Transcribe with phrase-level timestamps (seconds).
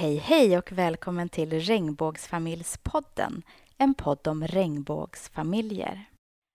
[0.00, 3.42] Hej hej och välkommen till Regnbågsfamiljspodden,
[3.78, 6.04] en podd om regnbågsfamiljer.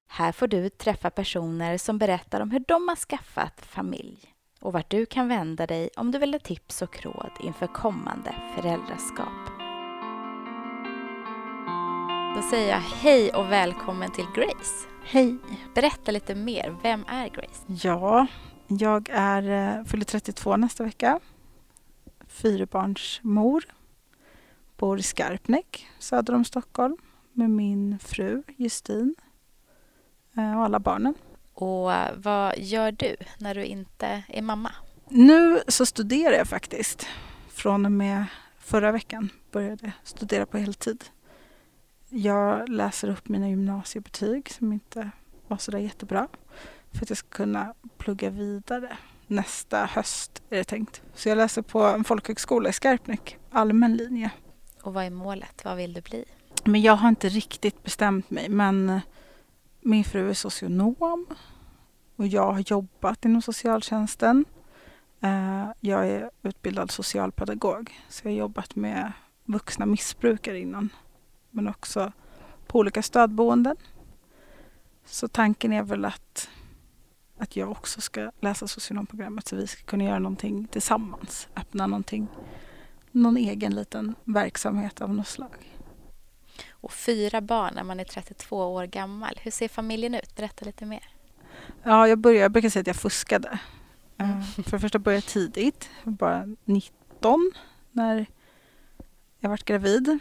[0.10, 4.18] Här får du träffa personer som berättar om hur de har skaffat familj
[4.62, 8.36] och vart du kan vända dig om du vill ha tips och råd inför kommande
[8.56, 9.50] föräldraskap.
[12.36, 14.88] Då säger jag hej och välkommen till Grace.
[15.04, 15.38] Hej!
[15.76, 17.88] Berätta lite mer, vem är Grace?
[17.88, 18.28] Ja,
[18.68, 21.20] jag är, eh, fyller 32 nästa vecka.
[22.36, 23.64] Fyrabarnsmor.
[24.78, 26.98] Bor i Skarpnäck söder om Stockholm
[27.34, 29.16] med min fru Justin
[30.38, 31.14] eh, och alla barnen.
[31.54, 34.72] Och vad gör du när du inte är mamma?
[35.10, 37.08] Nu så studerar jag faktiskt.
[37.50, 38.26] Från och med
[38.60, 41.04] förra veckan började studera på heltid.
[42.10, 45.12] Jag läser upp mina gymnasiebetyg som inte
[45.48, 46.28] var sådär jättebra
[46.92, 48.98] för att jag ska kunna plugga vidare.
[49.28, 51.02] Nästa höst är det tänkt.
[51.14, 54.32] Så jag läser på en folkhögskola i Skarpnäck, allmän linje.
[54.82, 55.66] Och vad är målet?
[55.66, 56.26] Vad vill du bli?
[56.64, 59.02] Men jag har inte riktigt bestämt mig men
[59.82, 61.26] min fru är socionom
[62.16, 64.46] och jag har jobbat inom socialtjänsten.
[65.22, 69.12] Eh, jag är utbildad socialpedagog så jag har jobbat med
[69.46, 70.90] vuxna missbrukare innan
[71.50, 72.12] men också
[72.68, 73.78] på olika stödboenden.
[75.06, 76.50] Så tanken är väl att,
[77.38, 81.48] att jag också ska läsa socionomprogrammet så vi ska kunna göra någonting tillsammans.
[81.56, 82.28] Öppna någonting,
[83.12, 85.76] någon egen liten verksamhet av något slag.
[86.70, 89.40] Och fyra barn när man är 32 år gammal.
[89.42, 90.36] Hur ser familjen ut?
[90.36, 91.04] Berätta lite mer.
[91.84, 93.60] Ja, jag, började, jag brukar säga att jag fuskade.
[94.22, 97.52] Uh, för det första började jag tidigt, bara 19
[97.92, 98.26] när
[99.40, 100.20] jag var gravid.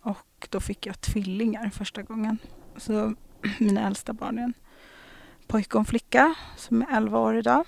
[0.00, 2.38] Och då fick jag tvillingar första gången.
[2.76, 3.14] Så
[3.58, 4.54] mina äldsta barn är en
[5.46, 7.64] pojke och en flicka som är 11 år idag.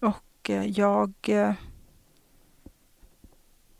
[0.00, 1.52] Och eh, jag eh,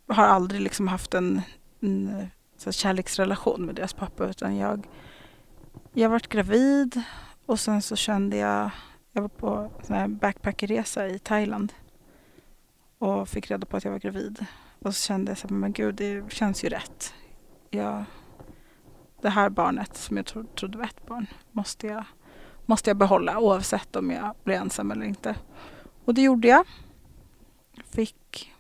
[0.06, 1.42] har aldrig liksom haft en,
[1.80, 4.86] en eh, så kärleksrelation med deras pappa utan jag,
[5.92, 7.02] jag varit gravid
[7.46, 8.70] och sen så kände jag,
[9.12, 11.72] jag var på en backpackerresa i Thailand
[12.98, 14.46] och fick reda på att jag var gravid.
[14.78, 17.14] Och så kände jag så men gud det känns ju rätt.
[17.70, 18.04] Jag,
[19.20, 22.04] det här barnet som jag tro, trodde var ett barn måste jag,
[22.66, 25.34] måste jag behålla oavsett om jag blir ensam eller inte.
[26.04, 26.66] Och det gjorde jag.
[27.84, 28.52] Fick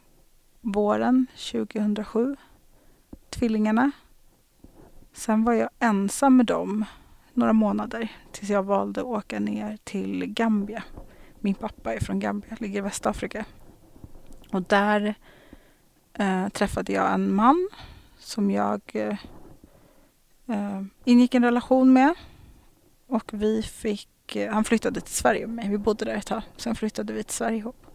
[0.60, 2.36] våren 2007
[3.30, 3.90] tvillingarna.
[5.12, 6.84] Sen var jag ensam med dem
[7.34, 10.82] några månader tills jag valde att åka ner till Gambia.
[11.40, 13.44] Min pappa är från Gambia, ligger i Västafrika.
[14.52, 15.14] Och där
[16.12, 17.68] eh, träffade jag en man
[18.18, 19.16] som jag eh,
[20.46, 22.14] eh ingick en relation med.
[23.12, 25.68] Och vi fick, eh, han flyttade till Sverige med mig.
[25.68, 26.42] Vi bodde där ett tag.
[26.56, 27.86] Sen flyttade vi till Sverige ihop.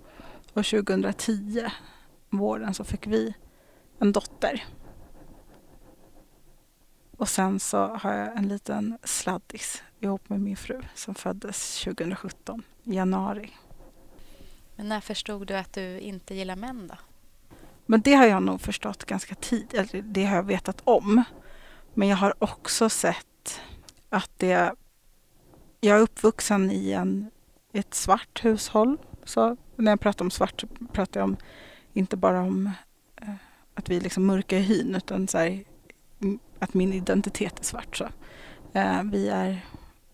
[0.54, 1.66] Och 2010,
[2.30, 3.34] våren, så fick vi
[4.00, 4.66] en dotter.
[7.18, 12.64] Och sen så har jag en liten sladdis ihop med min fru som föddes 2017,
[12.84, 13.54] i januari.
[14.76, 16.96] Men när förstod du att du inte gillar män då?
[17.86, 21.24] Men det har jag nog förstått ganska tidigt, det har jag vetat om.
[21.94, 23.62] Men jag har också sett
[24.10, 24.76] att det...
[25.82, 27.32] Jag är uppvuxen i en,
[27.74, 28.98] ett svart hushåll.
[29.24, 31.38] Så när jag pratar om svart så pratar jag om,
[31.94, 32.72] inte bara om
[33.22, 33.34] eh,
[33.74, 35.64] att vi är liksom mörka i hyn utan så här,
[36.60, 37.96] att min identitet är svart.
[37.96, 38.08] Så.
[38.74, 39.66] Eh, vi är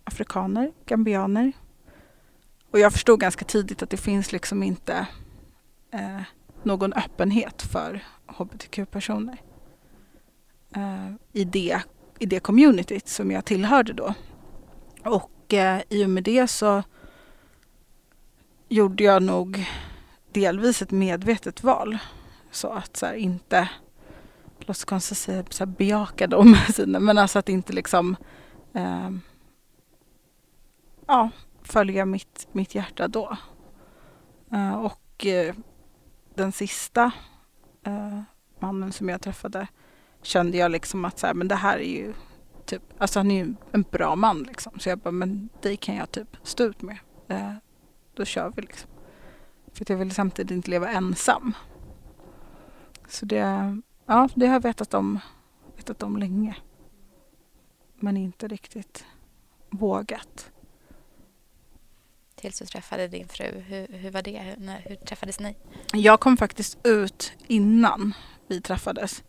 [0.04, 1.52] afrikaner, gambianer.
[2.72, 5.08] Och jag förstod ganska tidigt att det finns liksom inte
[5.92, 6.22] eh,
[6.64, 9.38] någon öppenhet för hbtq-personer
[10.76, 11.82] eh, i, det,
[12.20, 14.14] i det communityt som jag tillhörde då.
[15.06, 16.84] Och eh, i och med det så
[18.70, 19.66] gjorde jag nog
[20.32, 21.98] delvis ett medvetet val.
[22.52, 23.70] Så att så här, inte,
[24.60, 28.16] låter konstigt att säga, så här, bejaka de sidorna, men alltså att inte liksom
[28.74, 29.10] eh,
[31.08, 31.30] ja,
[31.64, 33.38] följa mitt, mitt hjärta då.
[34.52, 35.56] Eh, och eh,
[36.36, 37.12] den sista
[37.84, 38.22] eh,
[38.60, 39.68] mannen som jag träffade
[40.22, 42.14] kände jag liksom att så här, men det här är ju
[42.66, 44.80] typ, alltså han är ju en bra man liksom.
[44.80, 46.98] Så jag bara, men det kan jag typ stå ut med.
[48.14, 48.90] då kör vi liksom.
[49.74, 51.54] För att jag vill samtidigt inte leva ensam.
[53.08, 53.38] Så det,
[54.06, 55.20] ja, det har jag vetat om,
[55.78, 56.56] vetat om länge.
[57.96, 59.06] Men inte riktigt
[59.70, 60.52] vågat
[62.44, 63.60] tills du träffade din fru.
[63.60, 64.40] Hur, hur var det?
[64.40, 65.56] Hur, när, hur träffades ni?
[65.94, 68.14] Jag kom faktiskt ut innan
[68.48, 69.24] vi träffades.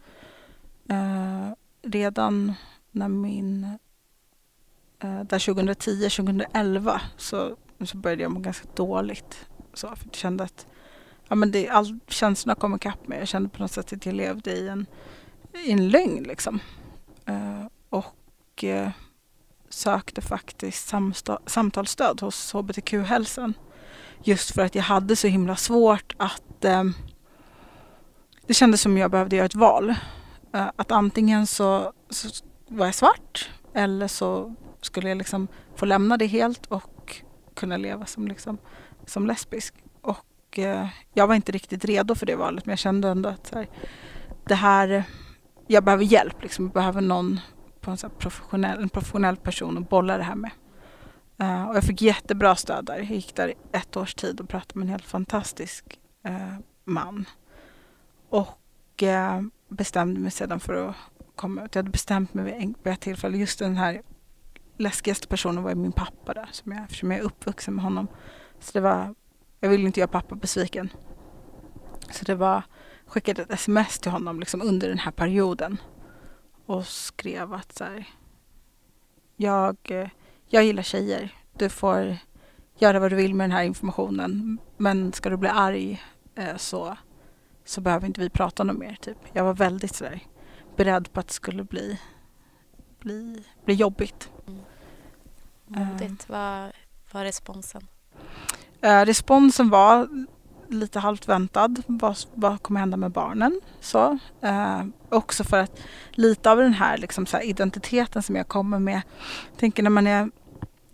[0.91, 1.53] Uh,
[1.83, 2.55] redan
[2.95, 3.65] när min...
[4.99, 9.47] Eh, där 2010, 2011 så, så började jag må ganska dåligt.
[9.75, 10.67] Så, för jag kände att
[11.29, 13.19] ja, men det, all, känslorna kom ikapp mig.
[13.19, 14.87] Jag kände på något sätt att jag levde i en,
[15.67, 16.23] i en lögn.
[16.23, 16.61] Liksom.
[17.27, 18.91] Eh, och eh,
[19.69, 23.55] sökte faktiskt samsta, samtalsstöd hos hbtq-hälsan.
[24.23, 26.85] Just för att jag hade så himla svårt att Eh,
[28.47, 29.95] det kändes som jag behövde göra ett val.
[30.77, 36.27] att antingen så, så var jag svart eller så skulle jag liksom få lämna det
[36.27, 37.23] helt och
[37.55, 38.59] kunna leva som, liksom,
[39.07, 39.75] som lesbisk.
[40.01, 43.47] Och eh, jag var inte riktigt redo för det valet men jag kände ändå att
[43.47, 43.69] så här,
[44.47, 45.05] det här,
[45.67, 46.43] jag behöver hjälp.
[46.43, 46.65] Liksom.
[46.65, 47.41] Jag behöver någon
[47.81, 50.51] på en, så professionell, en professionell person att bolla det här med.
[51.43, 52.97] Uh, och jag fick jättebra stöd där.
[52.97, 57.25] Jag gick där i ett års tid och pratade med en helt fantastisk uh, man.
[58.29, 60.97] Och uh, bestämde mig sedan för att
[61.37, 61.75] kom ut.
[61.75, 64.03] Jag hade bestämt mig vid ett tillfälle, just den här
[64.77, 68.09] läskigaste personen var min pappa där, som jag, eftersom jag är uppvuxen med honom.
[68.61, 69.15] Så det var,
[69.61, 70.91] jag ville inte göra pappa besviken.
[72.11, 72.63] Så det var,
[73.07, 75.77] skickade ett sms till honom liksom under den här perioden
[76.67, 78.09] och skrev att så här,
[79.37, 79.77] jag,
[80.47, 81.35] jag gillar tjejer.
[81.59, 82.17] Du får
[82.79, 84.59] göra vad du vill med den här informationen.
[84.77, 86.03] Men ska du bli arg
[86.35, 86.97] eh, så,
[87.65, 88.97] så behöver inte vi prata något mer.
[89.01, 89.19] Typ.
[89.33, 90.21] Jag var väldigt sådär
[90.77, 92.01] beredd på att det skulle bli,
[93.01, 94.31] bli, bli jobbigt.
[94.47, 94.61] Mm.
[95.67, 96.31] Modigt.
[96.31, 96.73] Uh, vad
[97.13, 97.87] var responsen?
[98.85, 100.09] Uh, responsen var
[100.69, 101.75] lite halvt väntad.
[101.87, 103.61] Vad, vad kommer hända med barnen?
[103.81, 105.81] Så, uh, också för att
[106.11, 109.03] lite av den här, liksom, så här identiteten som jag kommer med.
[109.51, 110.31] Jag tänker när man är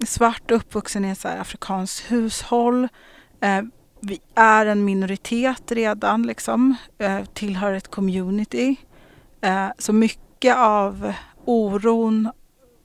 [0.06, 2.88] svart och uppvuxen i ett afrikanskt hushåll.
[4.00, 6.76] Vi är en minoritet redan, liksom,
[7.34, 8.76] tillhör ett community.
[9.40, 11.12] Eh, så mycket av
[11.44, 12.30] oron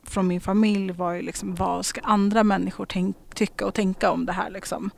[0.03, 4.25] från min familj var ju liksom vad ska andra människor tänk, tycka och tänka om
[4.25, 4.91] det här liksom.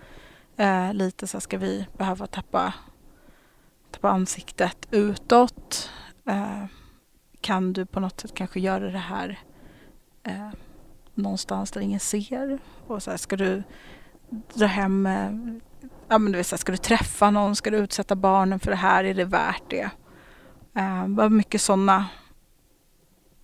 [0.58, 2.74] Eh, lite så ska vi behöva tappa,
[3.92, 5.90] tappa ansiktet utåt?
[6.26, 6.66] Eh,
[7.42, 9.40] kan du på något sätt kanske göra det här
[10.24, 10.50] eh,
[11.14, 12.60] någonstans där ingen ser?
[12.88, 13.64] Och så här, ska du
[14.54, 15.32] dra hem, eh,
[16.08, 17.56] ja men du vet, så här, ska du träffa någon?
[17.56, 19.04] Ska du utsätta barnen för det här?
[19.04, 19.90] Är det värt det?
[20.78, 22.08] Eh, det var mycket sådana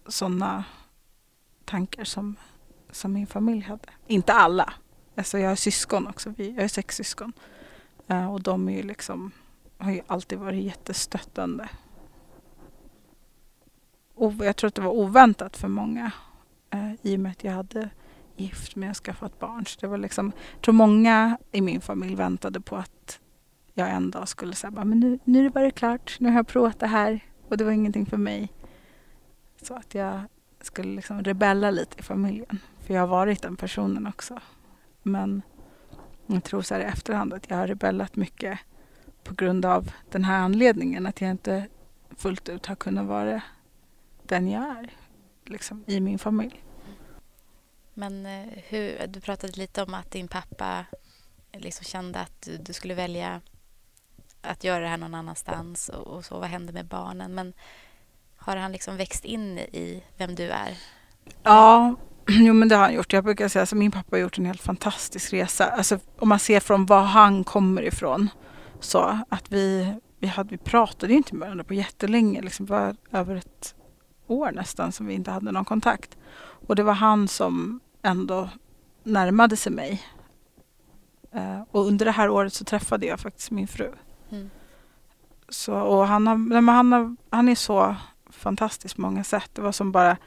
[0.08, 0.64] såna
[1.66, 2.36] tankar som,
[2.92, 3.90] som min familj hade.
[4.08, 4.74] Inte alla.
[5.16, 6.34] Alltså jag har syskon också.
[6.38, 7.34] jag är sex syskon.
[8.08, 9.32] Eh, och de är ju liksom,
[9.78, 11.70] har ju alltid varit jättestöttande.
[14.16, 16.12] Och jag tror att det var oväntat för många
[16.70, 17.90] eh, i och med att jag hade
[18.36, 19.66] gift mig och skaffat barn.
[19.66, 23.20] Så det var liksom, jag tror många i min familj väntade på att
[23.74, 26.48] jag en dag skulle säga men nu, nu är det bara klart, nu har jag
[26.48, 28.54] provat det här och det var ingenting för mig.
[29.62, 30.22] Så att jag
[30.62, 32.60] skulle liksom rebella lite i familjen.
[32.80, 34.40] För jag har varit den personen också.
[35.04, 35.42] Men
[36.28, 38.60] jag tror så här i efterhand att jag har rebellat mycket
[39.24, 41.06] på grund av den här anledningen.
[41.06, 41.68] Att jag inte
[42.18, 43.42] fullt ut har kunnat vara
[44.24, 44.92] den jag är
[45.46, 46.64] liksom, i min familj.
[47.94, 50.86] Men eh, hur, du pratade lite om att din pappa
[51.52, 53.42] liksom kände att du, skulle välja
[54.44, 56.40] att göra det här någon annanstans och, och så.
[56.40, 57.36] Vad händer med barnen?
[57.36, 57.54] Men
[58.38, 60.78] har han liksom växt in i vem du är?
[61.44, 61.96] Ja,
[62.28, 63.14] jo men det har han gjort.
[63.14, 65.66] Jag brukar säga att alltså, min pappa har gjort en helt fantastisk resa.
[65.66, 68.30] Alltså om man ser från var han kommer ifrån.
[68.80, 72.42] Så att vi, vi, hade, vi pratade ju inte med varandra på jättelänge.
[72.42, 73.76] Liksom var över ett
[74.28, 76.18] år nästan som vi inte hade någon kontakt.
[76.68, 78.50] Och det var han som ändå
[79.04, 80.04] närmade sig mig.
[81.32, 83.92] Eh, och under det här året så träffade jag faktiskt min fru.
[84.34, 84.50] Mm.
[85.50, 87.96] Så, och han, har, han, har, han är så
[88.30, 89.50] fantastisk på många sätt.
[89.54, 90.18] Det var som bara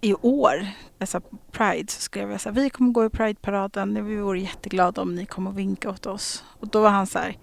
[0.00, 0.66] i år,
[1.00, 1.20] alltså
[1.52, 5.14] Pride, så skrev jag så här, vi kommer gå i Pride-paraden, vi vore jätteglada om
[5.14, 6.44] ni kommer och vinka åt oss.
[6.60, 7.36] Och då var han så här,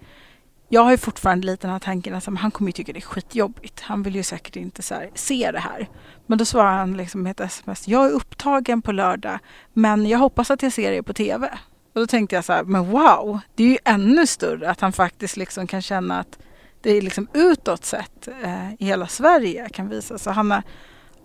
[0.68, 3.00] jag har ju fortfarande lite den här tanken att han kommer ju tycka det är
[3.00, 3.80] skitjobbigt.
[3.80, 5.88] Han vill ju säkert inte så här, se det här.
[6.26, 9.38] Men då svarar han liksom med ett sms, jag är upptagen på lördag,
[9.72, 11.58] men jag hoppas att jag ser er på TV.
[11.94, 14.92] Och då tänkte jag så här, men wow, det är ju ännu större att han
[14.92, 16.38] faktiskt liksom kan känna att
[16.80, 20.18] det är liksom utåt sett eh, i hela Sverige kan visa.
[20.18, 20.62] Så han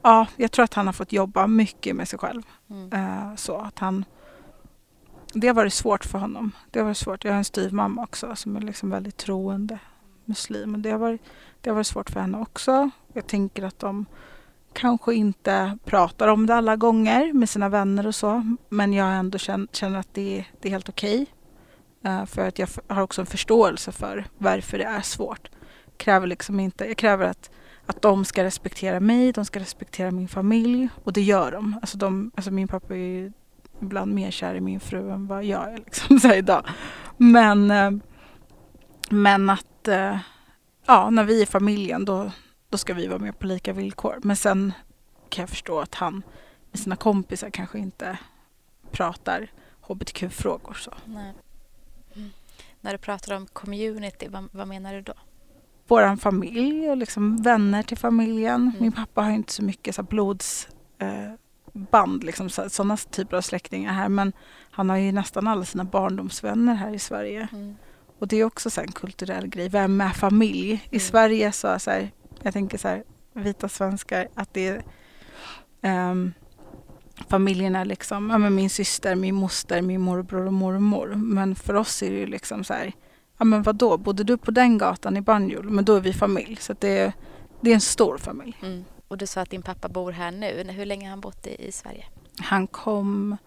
[0.01, 2.41] ja, jag tror att han har fått jobba mycket med sig själv.
[2.69, 2.93] Mm.
[2.93, 4.05] Eh, så att han,
[5.33, 6.51] det har varit svårt för honom.
[6.71, 7.23] Det har varit svårt.
[7.23, 9.79] Jag har en styvmamma också som är liksom väldigt troende
[10.25, 10.73] muslim.
[10.73, 11.21] Och det, har varit,
[11.61, 12.89] det har varit svårt för henne också.
[13.13, 14.05] Jag tänker att de
[14.79, 18.55] kanske inte pratar om det alla gånger med sina vänner och så.
[18.69, 21.25] Men jag ändå känner, att det, det är helt okej.
[22.01, 22.25] Okay.
[22.25, 25.49] För att jag har också en förståelse för varför det är svårt.
[25.97, 27.51] Kräver liksom inte, jag kräver att,
[27.85, 31.79] att de ska respektera mig, de ska respektera min familj och det gör de.
[31.81, 33.31] Alltså, de, alltså min pappa är ju
[33.81, 36.63] ibland mer kär i min fru än vad jag är liksom, så idag.
[37.17, 37.91] Men eh,
[39.09, 40.17] Men att eh,
[40.85, 42.31] ja, när vi är familjen då,
[42.69, 44.19] då ska vi vara med på lika villkor.
[44.23, 44.73] Men sen
[45.29, 46.23] kan jag förstå att han
[46.71, 48.17] med sina kompisar kanske inte
[48.91, 50.73] pratar hbtq-frågor.
[50.73, 50.93] Så.
[51.05, 51.33] Nej.
[52.15, 52.29] Mm.
[52.81, 55.13] När du pratar om community, vad, vad menar du då?
[55.87, 58.61] Vår familj och liksom vänner till familjen.
[58.61, 58.73] Mm.
[58.79, 60.73] Min pappa har inte så mycket så blodsband,
[62.21, 64.09] eh, liksom, så, sådana typer av släktingar här.
[64.09, 64.33] Men
[64.71, 67.47] han har ju nästan alla sina barndomsvänner här i Sverige.
[67.51, 67.75] Mm.
[68.19, 69.69] Och det är också så en kulturell grej.
[69.69, 70.69] Vem är familj?
[70.69, 70.81] Mm.
[70.89, 72.11] I Sverige så, så här,
[72.43, 73.03] jag tänker så här,
[73.33, 74.83] vita svenskar, att det
[75.81, 76.33] är um,
[77.27, 81.07] familjen är liksom, ja, men min syster, min moster, min morbror och mormor.
[81.07, 82.93] Men för oss är det ju liksom så här,
[83.37, 85.69] ja men vadå, bodde du på den gatan i Banjul?
[85.69, 86.55] Men då är vi familj.
[86.55, 87.13] Så det är,
[87.61, 88.57] det är en stor familj.
[88.61, 88.85] Mm.
[89.07, 90.63] Och du sa att din pappa bor här nu.
[90.71, 92.05] Hur länge har han bott i, i Sverige?
[92.39, 93.37] Han kom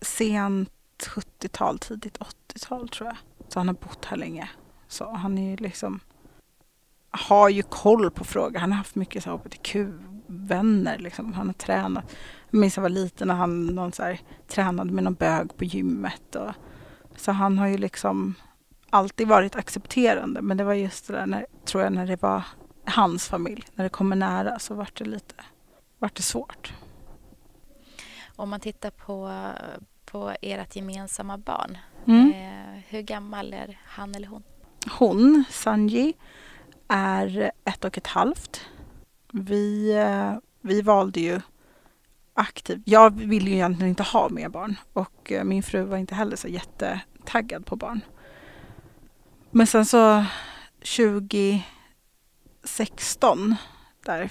[0.00, 3.16] sent 70-tal, tidigt 80-tal tror jag.
[3.48, 4.48] Så han har bott här länge.
[4.88, 6.00] Så han är ju liksom
[7.10, 8.58] har ju koll på frågor.
[8.58, 10.98] Han har haft mycket hbtq-vänner.
[10.98, 11.32] Liksom.
[11.32, 12.16] Han har tränat.
[12.50, 15.64] Jag minns jag var liten när han någon så här, tränade med någon bög på
[15.64, 16.34] gymmet.
[16.34, 16.50] Och,
[17.16, 18.34] så han har ju liksom
[18.90, 20.42] alltid varit accepterande.
[20.42, 22.42] Men det var just det där, när, tror jag, när det var
[22.84, 23.64] hans familj.
[23.74, 25.34] När det kommer nära så vart det lite
[25.98, 26.72] vart det svårt.
[28.36, 29.42] Om man tittar på,
[30.04, 31.78] på ert gemensamma barn.
[32.06, 32.32] Mm.
[32.32, 34.42] Eh, hur gammal är han eller hon?
[34.98, 36.14] Hon, Sanji,
[36.88, 38.60] är ett och ett halvt.
[39.32, 41.40] Vi, eh, vi valde ju
[42.34, 42.82] aktivt.
[42.84, 46.36] Jag ville ju egentligen inte ha mer barn och eh, min fru var inte heller
[46.36, 48.00] så jättetaggad på barn.
[49.50, 50.24] Men sen så
[50.80, 53.54] 2016,
[54.04, 54.30] där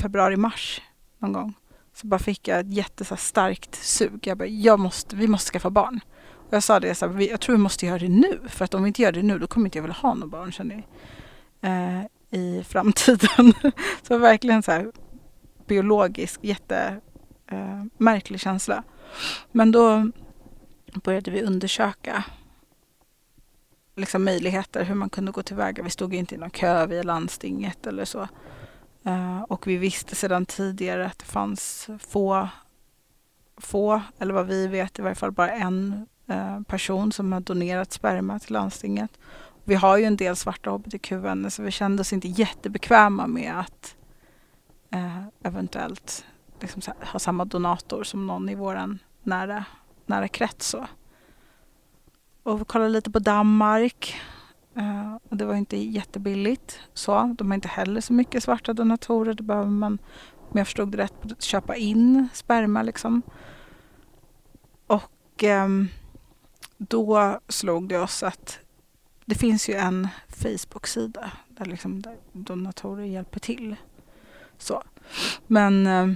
[0.00, 0.82] februari-mars
[1.18, 1.54] någon gång,
[1.94, 4.26] så bara fick jag ett jättestarkt sug.
[4.26, 6.00] Jag bara, jag måste, vi måste skaffa barn.
[6.48, 8.40] Och jag sa det så här, jag tror vi måste göra det nu.
[8.48, 10.30] För att om vi inte gör det nu då kommer inte jag vilja ha något
[10.30, 10.84] barn känner jag
[11.62, 13.52] eh, i framtiden.
[14.02, 14.92] så verkligen så här
[15.66, 18.84] biologisk, jättemärklig eh, känsla.
[19.52, 20.10] Men då
[21.04, 22.24] började vi undersöka
[23.98, 25.82] liksom möjligheter hur man kunde gå tillväga.
[25.82, 28.28] Vi stod inte i någon kö via landstinget eller så.
[29.06, 32.48] Uh, och vi visste sedan tidigare att det fanns få,
[33.56, 37.92] få, eller vad vi vet i varje fall bara en uh, person som har donerat
[37.92, 39.10] sperma till landstinget.
[39.68, 43.96] Vi har ju en del svarta hbtq-vänner så vi kände oss inte jättebekväma med att
[44.90, 46.26] eh, eventuellt
[46.60, 46.82] liksom,
[47.12, 49.64] ha samma donator som någon i vår nära,
[50.06, 50.68] nära krets.
[50.68, 50.86] Så.
[52.42, 54.20] Och vi kollade lite på Danmark.
[54.74, 56.80] Eh, och det var inte jättebilligt.
[56.94, 57.34] Så.
[57.38, 59.34] De har inte heller så mycket svarta donatorer.
[59.34, 59.98] Det behöver man,
[60.50, 62.82] om jag förstod det rätt, köpa in sperma.
[62.82, 63.22] Liksom.
[64.86, 65.68] Och eh,
[66.76, 68.60] då slog det oss att
[69.28, 73.76] det finns ju en Facebook-sida där, liksom, där donatorer hjälper till.
[74.58, 74.82] Så.
[75.46, 76.08] Men eh,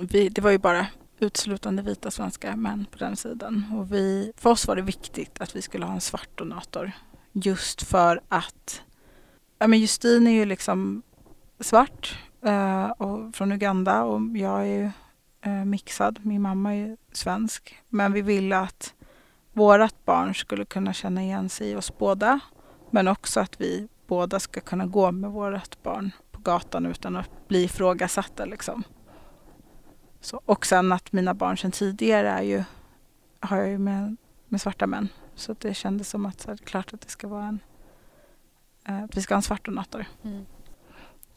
[0.00, 0.86] vi, det var ju bara
[1.18, 3.64] uteslutande vita svenska män på den sidan.
[3.74, 6.92] Och vi, för oss var det viktigt att vi skulle ha en svart donator.
[7.32, 8.82] Just för att
[9.58, 11.02] ja, men Justine är ju liksom
[11.60, 14.90] svart eh, och från Uganda och jag är ju
[15.42, 16.18] eh, mixad.
[16.22, 17.78] Min mamma är svensk.
[17.88, 18.94] Men vi ville att
[19.52, 22.40] vårat barn skulle kunna känna igen sig i oss båda.
[22.90, 27.48] Men också att vi båda ska kunna gå med vårt barn på gatan utan att
[27.48, 28.44] bli ifrågasatta.
[28.44, 28.82] Liksom.
[30.20, 32.64] Så, och sen att mina barn sedan tidigare är ju,
[33.40, 34.16] har jag ju med,
[34.48, 35.08] med svarta män.
[35.34, 37.60] Så det kändes som att så är det klart att det ska vara en
[38.88, 40.04] eh, att vi ska ha en svart donator.
[40.22, 40.46] Mm.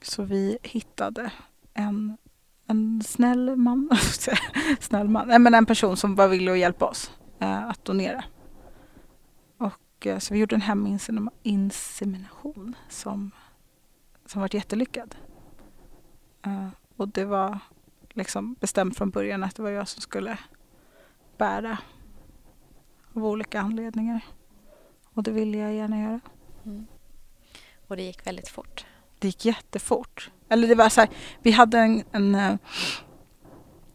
[0.01, 1.31] Så vi hittade
[1.73, 2.17] en,
[2.67, 3.89] en snäll man,
[4.79, 7.11] snäll man, nej men en person som var villig att hjälpa oss
[7.47, 8.23] att donera.
[9.57, 13.31] Och, eh, så vi gjorde en heminsemination som,
[14.25, 15.15] som var jättelyckad.
[16.45, 17.59] Eh, och det var
[18.09, 20.37] liksom bestämt från början att det var jag som skulle
[21.37, 21.77] bära
[23.13, 24.21] av olika anledningar.
[25.13, 26.19] Och det ville jag gärna göra.
[26.65, 26.85] Mm.
[27.87, 28.85] Och det gick väldigt fort?
[29.19, 30.31] Det gick jättefort.
[30.49, 31.09] Eller det var så här,
[31.41, 32.55] vi hade en, en eh,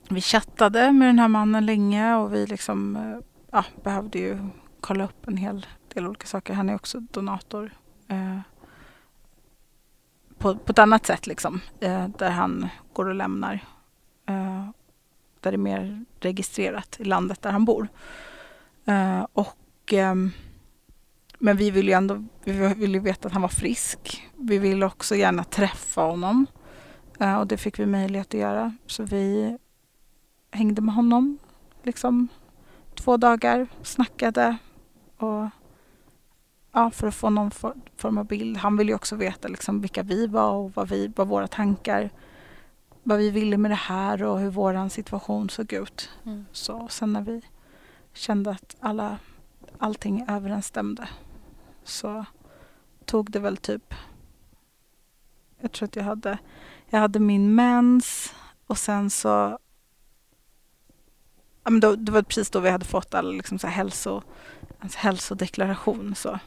[0.09, 3.19] vi chattade med den här mannen länge och vi liksom eh,
[3.50, 4.38] ja, behövde ju
[4.81, 6.55] kolla upp en hel del olika saker.
[6.55, 7.73] Han är också donator
[8.09, 8.40] eh,
[10.38, 11.61] på, på ett annat sätt liksom.
[11.81, 13.55] Eh, där han går och lämnar.
[14.26, 14.69] Eh,
[15.40, 17.88] där det är mer registrerat i landet där han bor.
[18.85, 20.31] Eh, och, ehm,
[21.38, 24.28] men vi ville ju ändå vi ville veta att han var frisk.
[24.37, 26.47] Vi ville också gärna träffa honom.
[27.21, 28.76] Eh, och det fick vi möjlighet att göra.
[28.87, 29.59] Så vi
[30.50, 31.38] hängde med honom
[31.83, 32.28] liksom
[32.99, 34.57] två dagar, snackade
[35.17, 35.49] och
[36.73, 38.57] ja, för att få någon for, form av bild.
[38.57, 42.11] Han ville ju också veta liksom vilka vi var och vad, vi, vad våra tankar,
[43.02, 46.11] vad vi ville med det här och hur vår situation såg ut.
[46.25, 46.47] Mm.
[46.52, 47.43] Så sen när vi
[48.12, 49.19] kände att alla,
[49.78, 51.09] allting överensstämde
[51.85, 52.25] så
[53.05, 53.95] tog det väl typ,
[55.61, 56.38] jag tror att jag hade,
[56.87, 58.35] jag hade min mens
[58.67, 59.59] och sen så
[61.68, 64.22] ja, men då, det var precis då vi hade fått all liksom så här hälso,
[64.78, 66.14] alltså hälsodeklaration.
[66.14, 66.38] Så.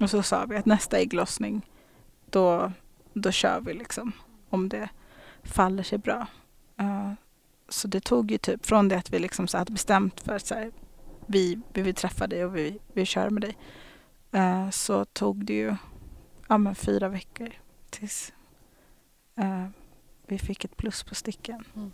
[0.00, 1.66] Och så sa vi att nästa ägglossning,
[2.30, 2.72] då,
[3.12, 4.12] då kör vi liksom.
[4.50, 4.88] Om det
[5.42, 6.26] faller sig bra.
[6.80, 7.12] Uh,
[7.68, 10.46] så det tog ju typ från det att vi liksom så hade bestämt för att
[10.46, 10.70] så här,
[11.26, 13.56] vi, vi vill träffa dig och vi vill köra med dig.
[14.34, 15.76] Uh, så tog det ju
[16.48, 17.48] ja, men fyra veckor
[17.90, 18.32] tills
[19.38, 19.66] uh,
[20.26, 21.64] vi fick ett plus på sticken.
[21.76, 21.92] Mm.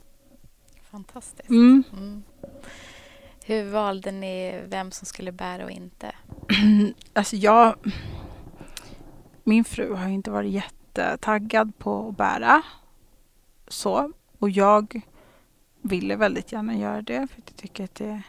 [0.90, 1.50] Fantastiskt.
[1.50, 1.85] Mm.
[1.92, 2.23] Mm.
[3.44, 6.14] Hur valde ni vem som skulle bära och inte?
[7.12, 7.75] alltså jag...
[9.44, 12.62] Min fru har inte varit jättetaggad på att bära.
[13.68, 14.12] Så.
[14.38, 15.02] Och jag
[15.82, 18.23] ville väldigt gärna göra det för jag tycker att det...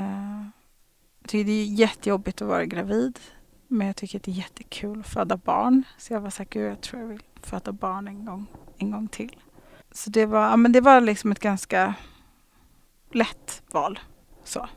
[0.00, 0.46] Uh,
[1.20, 3.18] jag tycker det är jättejobbigt att vara gravid.
[3.68, 5.82] Men jag tycker att det är jättekul att föda barn.
[5.98, 8.46] Så jag var så här, gud jag tror jag vill föda barn en gång,
[8.78, 9.36] en gång till.
[9.94, 11.94] Så det var, ja, men det var liksom ett ganska
[13.12, 14.00] lätt val.
[14.44, 14.68] Så.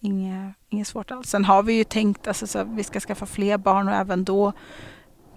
[0.00, 1.28] Inget, inget svårt alls.
[1.28, 4.52] Sen har vi ju tänkt alltså, så vi ska skaffa fler barn och även då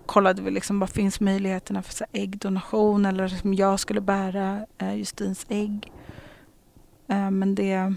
[0.05, 4.95] kollade vi liksom vad finns möjligheterna för så äggdonation eller som jag skulle bära eh,
[4.95, 5.91] Justins ägg.
[7.07, 7.93] Eh, men det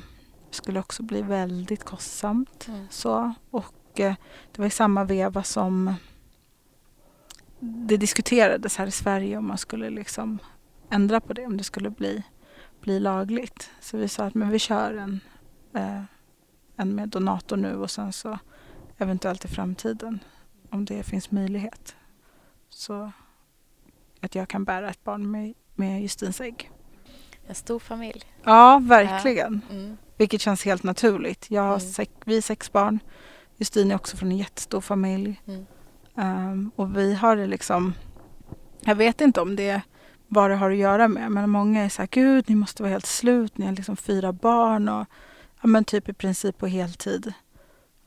[0.51, 2.69] skulle också bli väldigt kostsamt.
[2.69, 2.87] Mm.
[2.91, 3.35] Så.
[3.51, 4.15] Och eh,
[4.53, 5.95] det var i samma veva som
[7.61, 10.39] det diskuterades här i Sverige om man skulle liksom
[10.91, 12.23] ändra på det, om det skulle bli,
[12.81, 13.71] bli lagligt.
[13.81, 15.21] Så vi sa att men vi kör en,
[15.75, 16.03] eh,
[16.77, 18.39] en med donator nu och sen så
[18.99, 20.19] eventuellt i framtiden
[20.71, 21.97] om det finns möjlighet.
[22.69, 23.13] Så
[24.21, 26.71] att jag kan bära ett barn med, med Justins ägg.
[27.47, 28.25] En stor familj.
[28.45, 29.61] Ja, verkligen.
[29.69, 29.75] Ja.
[29.75, 29.97] Mm.
[30.17, 31.51] Vilket känns helt naturligt.
[31.51, 31.81] Jag har Mm.
[31.81, 32.99] sex, vi är sex barn.
[33.57, 35.43] Justin är också från en jättestor familj.
[35.47, 35.67] Mm.
[36.15, 37.95] Um, och vi har det liksom...
[38.81, 39.83] Jag vet inte om det
[40.29, 41.33] vad det har att göra med.
[41.33, 43.59] Men många är så här, gud ni måste vara helt slut.
[43.59, 45.07] Ni har liksom fyra barn och
[45.61, 47.33] ja, men typ i princip på heltid.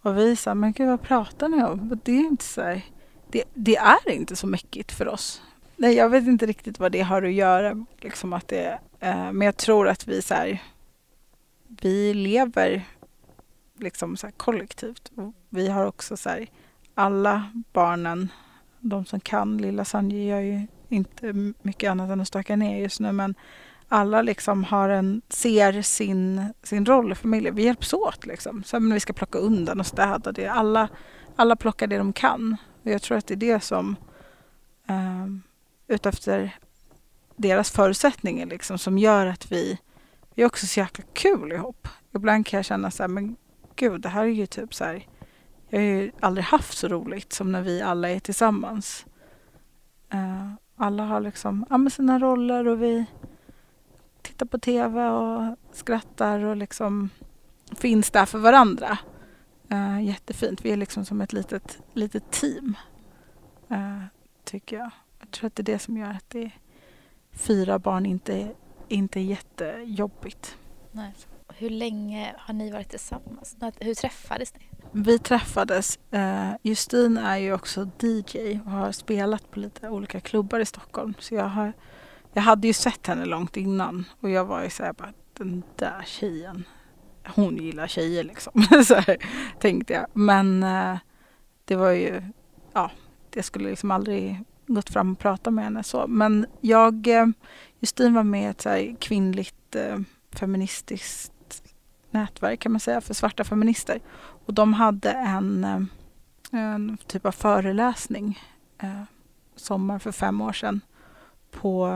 [0.01, 1.99] Och vi sa, men gud vad pratar ni om?
[2.03, 2.86] Det är inte så här,
[3.29, 5.41] det, det är inte så mäckigt för oss.
[5.75, 7.86] Nej, jag vet inte riktigt vad det har att göra.
[7.99, 10.62] Liksom att det, eh, men jag tror att vi så här,
[11.67, 12.84] vi lever
[13.79, 15.12] liksom så här kollektivt.
[15.15, 16.47] Och vi har också så här,
[16.93, 18.31] alla barnen,
[18.79, 22.99] de som kan, lilla Sanji gör ju inte mycket annat än att stöka ner just
[22.99, 23.36] nu men
[23.93, 27.56] alla liksom har en, ser sin, sin roll i familjen.
[27.56, 28.63] Vi hjälps åt liksom.
[28.63, 30.47] Så när vi ska plocka undan och städa det.
[30.47, 30.89] Alla,
[31.36, 32.58] alla plockar det de kan.
[32.84, 33.95] Och jag tror att det är det som
[34.88, 35.27] eh,
[35.88, 36.56] utefter
[37.36, 39.77] deras förutsättningar liksom, som gör att vi,
[40.36, 41.88] vi är också så jäkla kul ihop.
[42.15, 43.36] Ibland kan jag känna så här, men
[43.75, 45.08] gud det här är ju typ så här,
[45.69, 49.06] jag har ju aldrig haft så roligt som när vi alla är tillsammans.
[50.13, 53.06] Uh, alla har liksom ja, med sina roller och vi
[54.22, 57.10] tittar på tv och skrattar och liksom
[57.76, 58.98] finns där för varandra.
[59.72, 60.65] Uh, jättefint.
[60.65, 62.78] Vi är liksom som ett litet, litet team.
[63.72, 64.04] Uh,
[64.44, 64.91] tycker jag.
[65.20, 66.52] Jag tror att det är det som gör att det är
[67.32, 68.52] fyra barn inte,
[68.88, 70.58] inte är jättejobbigt.
[70.91, 71.13] Nej.
[71.62, 73.58] Hur länge har ni varit tillsammans?
[73.80, 74.69] Hur träffades ni?
[74.91, 76.00] Vi träffades.
[76.12, 81.13] eh, Justine är ju också DJ och har spelat på lite olika klubbar i Stockholm.
[81.19, 81.74] Så jag, har,
[82.34, 86.04] jag hade ju sett henne långt innan och jag var ju såhär bara den där
[86.06, 86.63] tjejen.
[87.28, 88.63] Hon gillar tjejer liksom.
[88.86, 89.17] så här,
[89.60, 90.06] tänkte jag.
[90.13, 90.97] Men eh,
[91.65, 92.21] det var ju,
[92.74, 92.91] ja,
[93.30, 96.08] det skulle liksom aldrig gått fram och pratat med henne så.
[96.08, 97.28] Men jag, eh,
[97.80, 99.97] Justine var med i ett så här kvinnligt eh,
[100.32, 101.34] feministiskt
[102.13, 104.00] nätverk kan man säga för svarta feminister.
[104.45, 105.82] Och de hade en, eh,
[106.60, 108.39] en typ av föreläsning
[108.78, 109.04] eh,
[109.56, 110.82] sommar för fem år sedan
[111.52, 111.88] på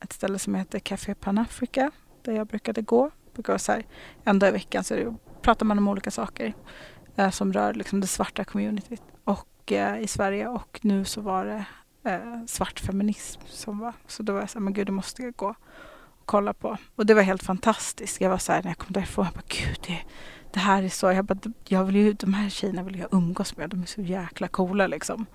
[0.00, 1.90] ett ställe som heter Café Panafrica
[2.22, 3.10] där jag brukade gå.
[3.34, 3.86] Brukar så här,
[4.24, 6.54] en dag i veckan så det, pratar man om olika saker
[7.16, 11.44] eh, som rör liksom, det svarta communityt och, eh, i Sverige och nu så var
[11.44, 11.64] det
[12.10, 13.92] eh, svart feminism som var.
[14.06, 15.54] Så då var jag så här, men gud det måste jag gå
[16.26, 16.76] kolla på.
[16.96, 18.20] Och det var helt fantastiskt.
[18.20, 19.98] Jag var så här när jag kom därifrån, jag bara gud det,
[20.52, 23.56] det här är så, jag bara, jag vill ju, de här tjejerna vill jag umgås
[23.56, 25.26] med, de är så jäkla coola liksom.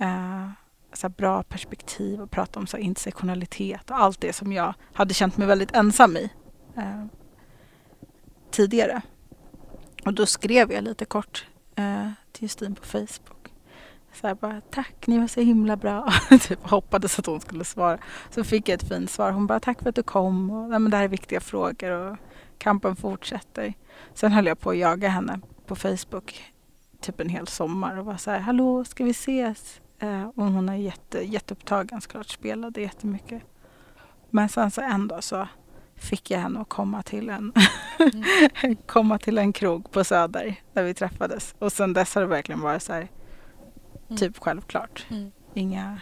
[0.00, 0.50] Uh,
[0.92, 5.36] så bra perspektiv och prata om så intersektionalitet och allt det som jag hade känt
[5.36, 6.30] mig väldigt ensam i
[6.78, 7.04] uh,
[8.50, 9.02] tidigare.
[10.04, 11.46] Och då skrev jag lite kort
[11.78, 13.35] uh, till Justin på Facebook.
[14.20, 16.12] Så här bara, tack, ni var så himla bra.
[16.40, 17.98] typ hoppades att hon skulle svara.
[18.30, 19.32] Så fick jag ett fint svar.
[19.32, 20.50] Hon bara, tack för att du kom.
[20.50, 22.16] Och, Nej, men det här är viktiga frågor och
[22.58, 23.74] kampen fortsätter.
[24.14, 26.52] Sen höll jag på att jaga henne på Facebook
[27.00, 29.80] typ en hel sommar och var så här, hallå, ska vi ses?
[29.98, 33.42] Eh, och hon är jätte, jätteupptagen såklart, spelade jättemycket.
[34.30, 35.48] Men sen så en dag så
[35.96, 37.52] fick jag henne att komma till en,
[37.98, 38.76] mm.
[38.86, 41.54] komma till en krog på Söder där vi träffades.
[41.58, 43.08] Och sen dess har det verkligen varit så här,
[44.08, 44.16] mm.
[44.16, 45.06] typ självklart.
[45.10, 45.30] Mm.
[45.54, 46.00] Inga...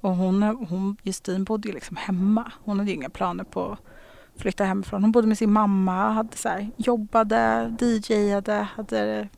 [0.00, 2.52] Och hon, hon, Justin bodde ju liksom hemma.
[2.64, 3.78] Hon hade ju inga planer på att
[4.40, 5.02] flytta hemifrån.
[5.02, 9.28] Hon bodde med sin mamma, hade så här, jobbade, DJade, hade,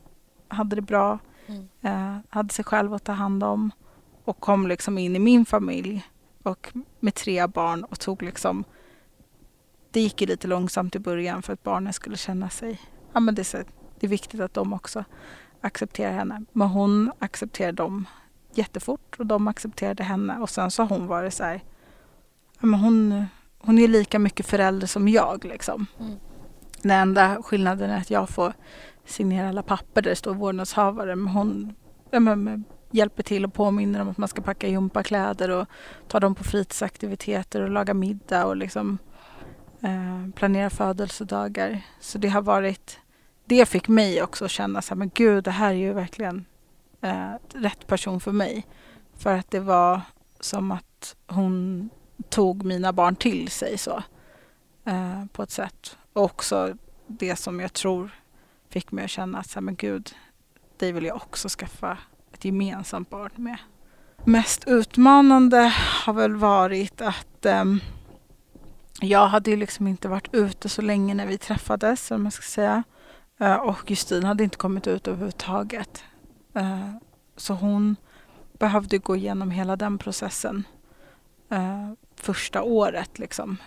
[0.47, 1.19] hade det bra.
[1.47, 1.67] Mm.
[1.81, 3.71] Eh, hade sig själv att ta hand om
[4.23, 6.05] och kom liksom in i min familj
[6.43, 8.63] och med tre barn och tog liksom
[9.91, 12.81] det gick ju lite långsamt i början för att barnen skulle känna sig,
[13.13, 13.57] ja men det är, så,
[13.99, 15.03] det är viktigt att de också
[15.61, 16.43] accepterar henne.
[16.51, 18.05] Men hon accepterade dem
[18.53, 21.63] jättefort och de accepterade henne och sen så har hon varit så här,
[22.59, 23.25] men hon,
[23.59, 25.85] hon är lika mycket förälder som jag liksom.
[25.99, 26.19] Mm.
[26.81, 28.53] Den enda skillnaden är att jag får
[29.05, 31.73] signera alla papper där det står vårdnadshavare men hon
[32.11, 35.67] ja, men, hjälper till och påminner om att man ska packa gympakläder och
[36.07, 38.97] ta dem på fritidsaktiviteter och laga middag och liksom
[39.81, 41.81] eh, planera födelsedagar.
[41.99, 42.99] Så det har varit,
[43.47, 46.45] det fick mig också att känna så här, men gud det här är ju verkligen
[47.01, 48.67] eh, rätt person för mig.
[49.13, 50.01] För att det var
[50.39, 51.89] som att hon
[52.29, 54.03] tog mina barn till sig så
[54.85, 55.97] eh, på ett sätt.
[56.13, 56.73] Och också
[57.07, 58.09] det som jag tror
[58.69, 60.15] fick mig att känna att så här, men gud,
[60.77, 61.97] dig vill jag också skaffa
[62.33, 63.57] ett gemensamt barn med.
[64.23, 65.73] Mest utmanande
[66.05, 67.65] har väl varit att eh,
[69.01, 72.43] jag hade ju liksom inte varit ute så länge när vi träffades, om man ska
[72.43, 72.83] säga.
[73.37, 76.03] Eh, och Justin hade inte kommit ut överhuvudtaget.
[76.53, 76.91] Eh,
[77.35, 77.95] så hon
[78.59, 80.63] behövde gå igenom hela den processen
[81.49, 83.19] eh, första året.
[83.19, 83.57] Liksom.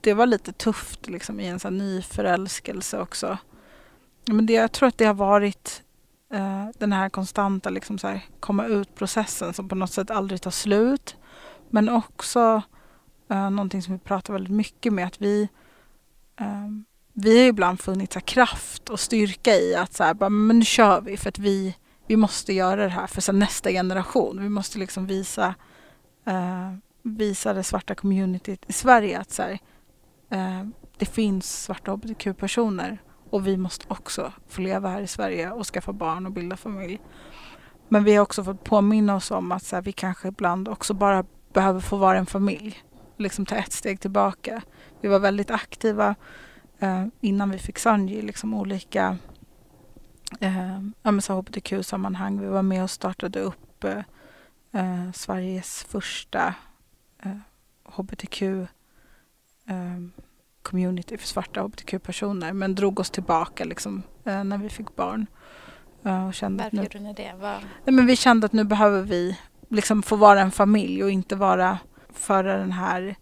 [0.00, 3.38] det var lite tufft liksom, i en sån ny förälskelse också.
[4.26, 5.82] Men det, jag tror att det har varit
[6.78, 11.16] den här konstanta liksom så här, komma ut-processen som på något sätt aldrig tar slut.
[11.70, 12.62] Men också
[13.28, 15.48] eh, någonting som vi pratar väldigt mycket med att vi
[16.36, 16.68] eh,
[17.20, 20.64] vi har ibland funnit så kraft och styrka i att så här, bara, men nu
[20.64, 21.76] kör vi för att vi,
[22.06, 24.42] vi måste göra det här för så nästa generation.
[24.42, 25.54] Vi måste liksom visa,
[26.26, 29.58] eh, visa det svarta communityt i Sverige att så här,
[30.30, 30.66] eh,
[30.98, 35.92] det finns svarta hbtq-personer och vi måste också få leva här i Sverige och skaffa
[35.92, 37.00] barn och bilda familj.
[37.88, 40.94] Men vi har också fått påminna oss om att så här, vi kanske ibland också
[40.94, 42.82] bara behöver få vara en familj.
[43.16, 44.62] Liksom ta ett steg tillbaka.
[45.00, 46.14] Vi var väldigt aktiva
[46.78, 49.16] eh, innan vi fick Sanji, liksom olika
[50.40, 52.40] eh, hbtq-sammanhang.
[52.40, 53.98] Vi var med och startade upp eh,
[54.72, 56.54] eh Sveriges första
[57.22, 57.36] eh,
[57.84, 58.66] hbtq eh,
[60.62, 65.26] community för svarta hbtq-personer men drog oss tillbaka liksom, eh, när vi fick barn.
[66.04, 67.32] Eh, och kände Varför nu, gjorde ni det?
[67.40, 67.58] Var...
[67.84, 69.38] Nej, men vi kände att nu behöver vi
[69.68, 71.78] liksom få vara en familj och inte vara
[72.12, 73.16] föra den här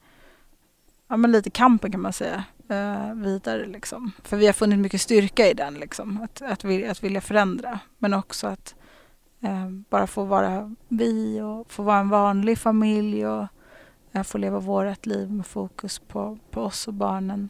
[1.08, 3.66] ja, men lite kampen kan man säga eh, vidare.
[3.66, 4.12] Liksom.
[4.22, 7.78] För vi har funnit mycket styrka i den, liksom, att, att, vilja, att vilja förändra.
[7.98, 8.74] Men också att
[9.40, 13.46] eh, bara få vara vi och få vara en vanlig familj och
[14.12, 17.48] eh, få leva vårt liv med fokus på, på oss och barnen.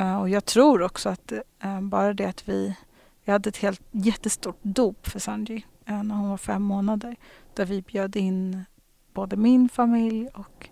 [0.00, 1.32] Uh, och jag tror också att
[1.64, 2.76] uh, bara det att vi,
[3.24, 7.16] vi hade ett helt jättestort dop för Sanji uh, när hon var fem månader.
[7.54, 8.64] Där vi bjöd in
[9.12, 10.68] både min familj och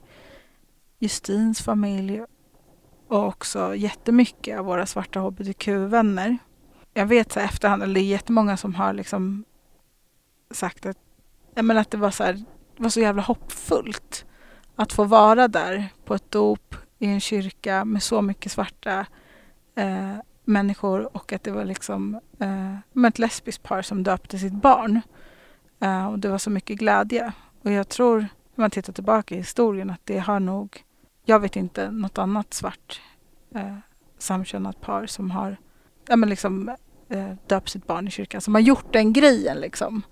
[0.98, 2.22] Justins familj
[3.12, 6.38] och också jättemycket av våra svarta hbtq-vänner.
[6.94, 9.44] Jag vet så här efterhand, eller det är jättemånga som har liksom
[10.50, 10.96] sagt att,
[11.54, 12.44] men att det var så, här,
[12.76, 14.24] var så jävla hoppfullt
[14.76, 19.06] att få vara där på ett dop i en kyrka med så mycket svarta
[19.74, 25.00] eh, människor och att det var liksom eh, ett lesbiskt par som döpte sitt barn.
[25.80, 27.32] Eh, och det var så mycket glädje.
[27.62, 28.20] Och jag tror,
[28.54, 30.84] när man tittar tillbaka i historien, att det har nog,
[31.24, 33.00] jag vet inte något annat svart
[33.54, 33.76] eh,
[34.18, 35.56] samkönat par som har
[36.08, 36.68] ja, men liksom,
[37.08, 39.56] eh, döpt sitt barn i kyrkan, som har gjort den grejen.
[39.56, 40.02] Liksom.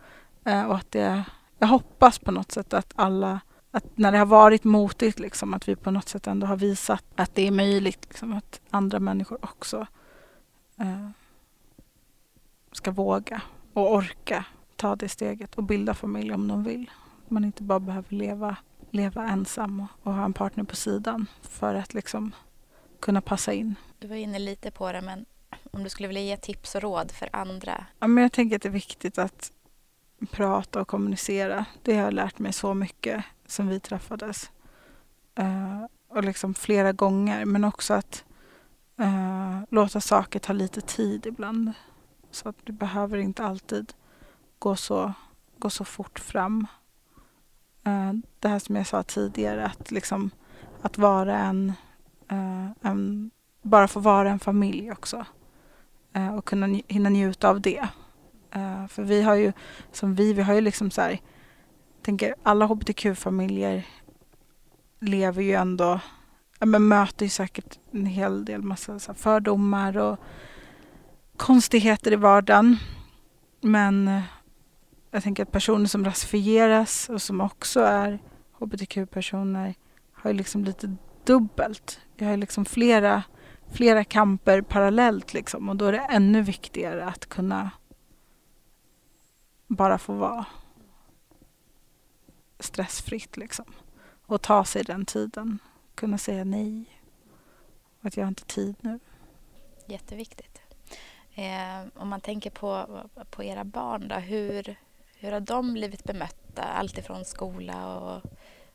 [0.44, 1.24] Eh, och att det,
[1.58, 5.68] jag hoppas på något sätt att alla att när det har varit motigt, liksom, att
[5.68, 8.06] vi på något sätt ändå har visat att det är möjligt.
[8.08, 9.86] Liksom, att andra människor också
[10.76, 11.08] eh,
[12.72, 13.42] ska våga
[13.72, 14.44] och orka
[14.76, 16.90] ta det steget och bilda familj om de vill.
[17.28, 18.56] Man inte bara behöver leva,
[18.90, 22.34] leva ensam och, ha en partner på sidan för att liksom
[23.00, 23.74] kunna passa in.
[23.98, 25.24] Du var inne lite på det, men
[25.70, 27.86] om du skulle vilja ge tips och råd för andra?
[27.98, 29.52] Ja, men jag tänker att det är viktigt att
[30.30, 31.64] prata och kommunicera.
[31.82, 34.50] Det har jag lärt mig så mycket sen vi träffades.
[35.40, 38.24] Uh, och liksom flera gånger, men också att
[39.00, 41.72] uh, låta saker ta lite tid ibland.
[42.30, 43.92] Så att det behöver inte alltid
[44.58, 45.12] gå så,
[45.58, 46.66] gå så fort fram.
[47.90, 50.30] Eh, det här som jag sa tidigare, att, liksom,
[50.82, 51.72] att vara en,
[52.28, 53.30] eh, en
[53.62, 55.24] bara få vara en familj också.
[56.12, 57.88] Eh, och kunna hinna njuta av det.
[58.88, 59.52] för vi har ju,
[59.92, 61.20] som vi, vi har ju liksom så här,
[62.02, 63.86] tänker alla hbtq-familjer
[65.00, 66.00] lever ju ändå,
[66.58, 70.18] ja, men möter ju säkert en hel del massa så fördomar och
[71.36, 72.76] konstigheter i vardagen.
[73.60, 74.22] Men
[75.10, 78.18] jag tänker att personer som rasifieras och som också är
[78.52, 79.74] hbtq-personer
[80.12, 82.00] har ju liksom lite dubbelt.
[82.16, 83.22] Vi har ju liksom flera,
[83.72, 87.70] flera kamper parallellt liksom och då är det ännu viktigare att kunna
[89.66, 90.44] bara få vara
[92.58, 93.64] stressfritt liksom
[94.26, 95.58] och ta sig den tiden.
[95.94, 97.00] Kunna säga nej.
[98.00, 98.98] Att jag har inte tid nu.
[99.86, 100.62] Jätteviktigt.
[101.34, 104.76] Eh, om man tänker på, på era barn då, hur,
[105.20, 106.62] hur har de blivit bemötta?
[106.62, 108.22] Alltifrån skola och,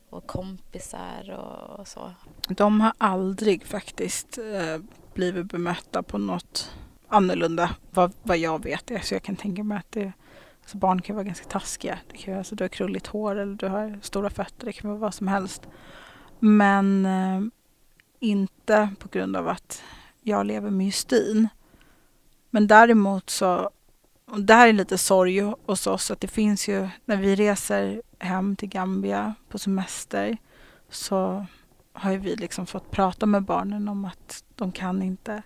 [0.10, 2.12] och kompisar och, och, så.
[2.49, 6.71] De har aldrig faktiskt eh, blivit bemötta på något
[7.08, 8.91] annorlunda vad, vad jag vet.
[9.03, 10.13] Så jag kan tänka mig att det
[10.65, 11.99] Alltså barn kan vara ganska taskiga.
[12.12, 14.65] Det kan vara, alltså, du har krulligt hår eller du har stora fötter.
[14.65, 15.67] Det kan vara vad som helst.
[16.39, 17.41] Men eh,
[18.19, 19.84] inte på grund av att
[20.21, 21.47] jag lever med Justin.
[22.49, 23.69] Men däremot så,
[24.25, 28.01] och det här är lite sorg hos oss, att det finns ju, när vi reser
[28.19, 30.38] hem till Gambia på semester
[30.89, 31.45] så
[31.93, 35.41] har ju vi liksom fått prata med barnen om att de kan inte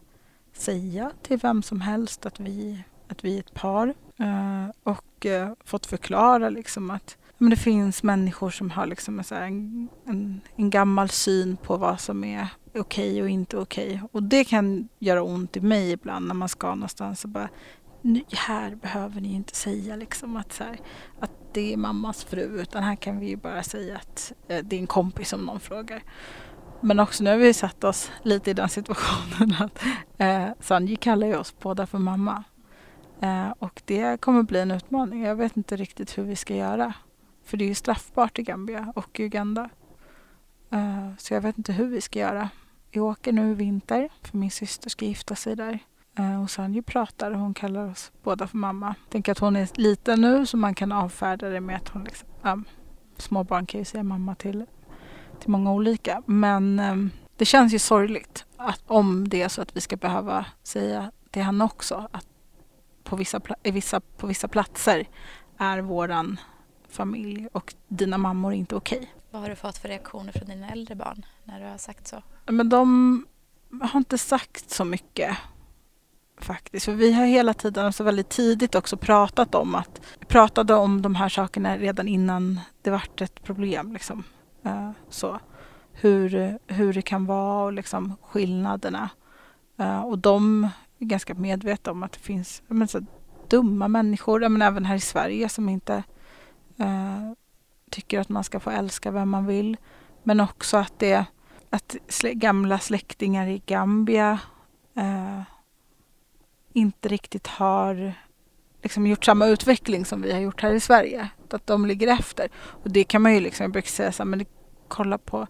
[0.54, 3.94] säga till vem som helst att vi, att vi är ett par.
[4.18, 9.90] Eh, och eh, fått förklara liksom att men det finns människor som har liksom en,
[10.06, 13.88] en, en, gammal syn på vad som är okej okay och inte okej.
[13.88, 14.08] Okay.
[14.12, 17.50] Och det kan göra ont i mig ibland när man ska någonstans och bara
[18.32, 20.80] här behöver ni inte säga liksom att, så här,
[21.20, 24.76] att det är mammas fru utan här kan vi ju bara säga att eh, det
[24.76, 26.04] är en kompis om någon frågar.
[26.82, 29.84] Men också nu har vi satt oss lite i den situationen att
[30.18, 32.44] eh, Sanji kallar ju oss båda för mamma.
[33.22, 35.24] Eh, och det kommer bli en utmaning.
[35.24, 36.94] Jag vet inte riktigt hur vi ska göra.
[37.44, 39.70] För det är ju straffbart i Gambia och Uganda.
[40.72, 42.50] Eh, så jag vet inte hur vi ska göra.
[42.92, 45.80] Vi åker nu i vinter för min syster ska gifta sig där.
[46.20, 48.96] Eh, och Sanji pratar och hon kallar oss båda för mamma.
[49.10, 52.28] Tänk att hon är liten nu så man kan avfärda det med att hon liksom,
[52.44, 52.66] um,
[53.18, 54.66] små barn kan ju säga mamma till,
[55.40, 56.24] till många olika.
[56.26, 60.46] Men um, det känns ju sorgligt att om det är så att vi ska behöva
[60.64, 62.28] säga till henne också att
[63.04, 65.08] på vissa, vissa, på vissa platser
[65.58, 66.40] är våran
[66.90, 68.98] familj och dina mammor inte okej.
[68.98, 69.10] Okay.
[69.32, 72.24] Vad har du fått för reaktioner från dina äldre barn när du har sagt så?
[72.46, 73.26] Men de
[73.82, 75.38] har inte sagt så mycket
[76.40, 76.86] faktiskt.
[76.86, 81.02] För vi har hela tiden, alltså väldigt tidigt också pratat om att vi pratade om
[81.02, 83.94] de här sakerna redan innan det vart ett problem.
[83.94, 84.24] Liksom.
[84.66, 85.40] Uh, så.
[85.92, 89.10] Hur, hur det kan vara och liksom skillnaderna.
[89.80, 90.64] Uh, och de
[91.00, 93.06] är ganska medvetna om att det finns men, så
[93.50, 96.04] dumma människor, men även här i Sverige som inte
[96.80, 97.34] uh,
[97.92, 99.78] tycker att man ska få älska vem man vill.
[100.24, 101.26] Men också att det
[101.70, 104.40] att gamla släktingar i Gambia
[106.80, 108.14] inte riktigt har
[108.84, 111.30] liksom gjort samma utveckling som vi har gjort här i Sverige.
[111.52, 112.50] Att de ligger efter.
[112.56, 114.46] Och det kan man ju liksom, jag brukar säga så här, men
[114.88, 115.48] kolla på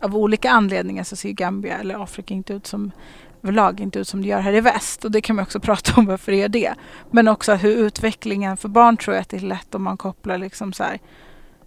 [0.00, 2.92] av olika anledningar så ser Gambia eller Afrika inte ut som
[3.42, 5.04] överlag inte ut som det gör här i väst.
[5.04, 6.74] Och det kan man också prata om varför det gör det.
[7.10, 10.38] Men också hur utvecklingen för barn tror jag att det är lätt om man kopplar
[10.38, 10.98] liksom så här,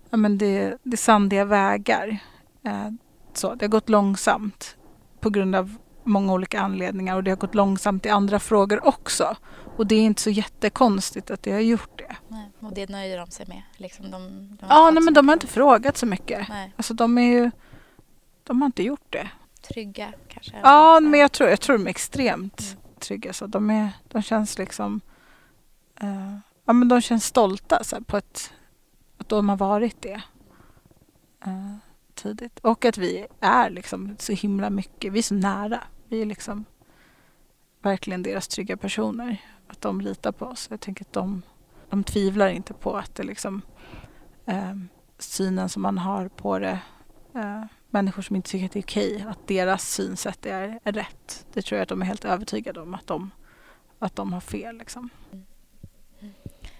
[0.09, 2.17] ja men det, det är sandiga vägar.
[2.65, 2.89] Eh,
[3.33, 4.77] så, det har gått långsamt
[5.19, 9.35] på grund av många olika anledningar och det har gått långsamt i andra frågor också.
[9.77, 12.15] Och det är inte så jättekonstigt att det har gjort det.
[12.27, 13.61] Nej, och det nöjer de sig med?
[13.77, 16.49] Liksom de, de ja, nej, men de har inte frågat så mycket.
[16.49, 16.73] Nej.
[16.77, 17.51] Alltså de är ju,
[18.43, 19.29] de har inte gjort det
[19.63, 20.59] trygga kanske?
[20.63, 22.83] Ja, men jag tror, jag tror de är extremt mm.
[22.99, 23.33] trygga.
[23.33, 25.01] Så de, är, de känns liksom...
[26.03, 28.53] Uh, ja, men de känns stolta så här, på ett,
[29.17, 30.21] att de har varit det
[31.47, 31.75] uh,
[32.13, 32.59] tidigt.
[32.59, 35.83] Och att vi är liksom så himla mycket, vi är så nära.
[36.13, 36.65] Vi är liksom
[37.81, 39.37] verkligen deras trygga personer.
[39.67, 40.67] Att de litar på oss.
[40.71, 41.41] Jag tänker att de,
[41.89, 43.61] de tvivlar inte på att det liksom
[44.49, 44.75] uh,
[45.17, 46.79] synen som man har på det
[47.89, 51.45] människor som inte tycker att det är okej, att deras synsätt är, är rätt.
[51.53, 53.31] Det tror jag att de är helt övertygade om att de,
[53.99, 54.77] att de har fel.
[54.77, 55.09] Liksom.
[55.31, 55.45] Mm.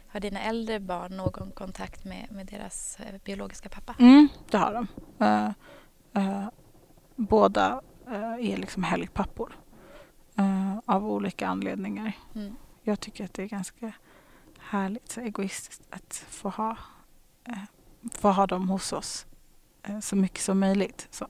[0.08, 3.96] Har dina äldre barn någon kontakt med, med deras eh, biologiska pappa?
[4.00, 4.88] Mm, det har de.
[5.26, 5.52] Uh,
[6.24, 6.48] uh,
[7.16, 7.82] båda
[8.44, 9.58] är liksom helgpappor
[10.86, 12.12] av olika anledningar.
[12.36, 12.56] Mm.
[12.84, 13.94] Jag tycker att det är ganska
[14.60, 16.78] härligt, så egoistiskt att få ha,
[18.12, 19.26] få ha dem hos oss
[20.02, 21.08] så mycket som möjligt.
[21.12, 21.28] Så.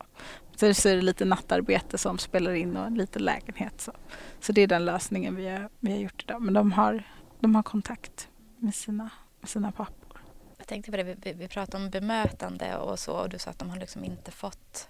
[0.56, 3.82] Så, så är det lite nattarbete som spelar in och lite lägenhet.
[3.82, 3.92] Så,
[4.40, 6.42] så det är den lösningen vi har, vi har gjort idag.
[6.42, 7.04] Men de har,
[7.40, 10.22] de har kontakt med sina, med sina pappor.
[10.58, 13.60] Jag tänkte på det, vi, vi pratade om bemötande och så och du sa att
[13.60, 14.90] de har liksom inte fått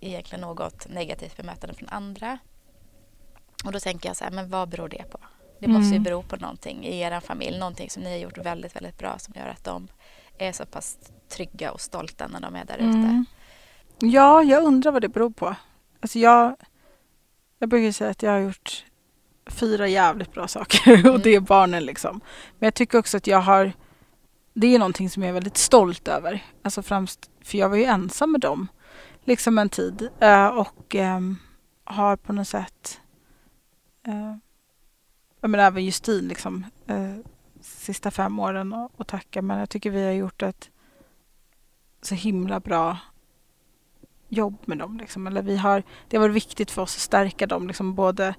[0.00, 2.38] egentligen något negativt bemötande från andra.
[3.64, 5.18] Och då tänker jag så här, men vad beror det på?
[5.58, 6.02] Det måste ju mm.
[6.02, 9.34] bero på någonting i er familj, någonting som ni har gjort väldigt, väldigt bra som
[9.36, 9.88] gör att de
[10.38, 12.84] är så pass trygga och stolta när de är där ute.
[12.84, 13.24] Mm.
[13.98, 15.56] Ja, jag undrar vad det beror på.
[16.00, 16.56] Alltså jag,
[17.58, 18.84] jag brukar säga att jag har gjort
[19.46, 21.20] fyra jävligt bra saker och mm.
[21.22, 22.20] det är barnen liksom.
[22.58, 23.72] Men jag tycker också att jag har,
[24.54, 26.44] det är någonting som jag är väldigt stolt över.
[26.62, 28.68] Alltså främst, för jag var ju ensam med dem
[29.24, 31.36] liksom en tid eh, och ehm,
[31.84, 33.00] har på något sätt,
[34.08, 34.36] uh,
[35.40, 37.16] jag menar även Justin liksom, eh,
[37.60, 40.70] sista fem åren och, och tacka men jag tycker vi har gjort ett
[42.02, 42.98] så himla bra
[44.28, 44.98] jobb med dem.
[44.98, 45.26] Liksom.
[45.26, 48.34] Eller vi har, det har varit viktigt för oss att stärka dem, liksom, både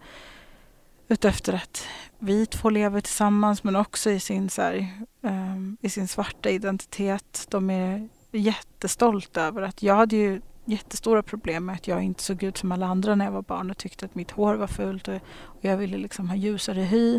[1.07, 1.87] utefter att
[2.19, 7.47] vi två lever tillsammans men också i sin, så här, um, i sin svarta identitet.
[7.49, 12.43] De är jättestolta över att jag hade ju jättestora problem med att jag inte såg
[12.43, 15.07] ut som alla andra när jag var barn och tyckte att mitt hår var fult
[15.07, 15.19] och,
[15.61, 17.15] jag ville liksom ha ljusare hy.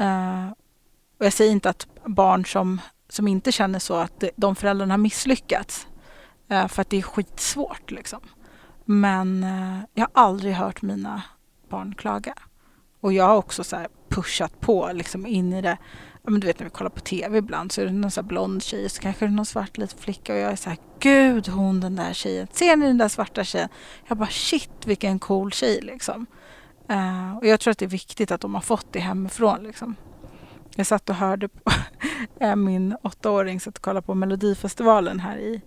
[0.00, 0.50] Uh,
[1.18, 4.98] och jag säger inte att barn som, som inte känner så att de föräldrarna har
[4.98, 5.86] misslyckats.
[6.52, 8.20] Uh, för att det är skitsvårt liksom.
[8.84, 11.22] Men uh, jag har aldrig hört mina
[11.68, 12.34] barn klaga.
[13.00, 15.78] Och jag har också så pushat på liksom in i det.
[16.22, 18.22] Ja, men du vet när vi kollar på tv ibland så är det någon så
[18.22, 20.78] blond tjej så kanske det är någon svart liten flicka och jag är så här
[20.98, 22.46] Gud hon den där tjejen.
[22.52, 23.68] Ser ni den där svarta tjejen?
[24.08, 26.26] Jag bara shit vilken cool tjej liksom.
[26.90, 29.94] Uh, och jag tror att det är viktigt att de har fått det hemifrån liksom.
[30.76, 31.70] Jag satt och hörde på
[32.40, 35.60] eh, min åttaåring satt och kollade på Melodifestivalen här i,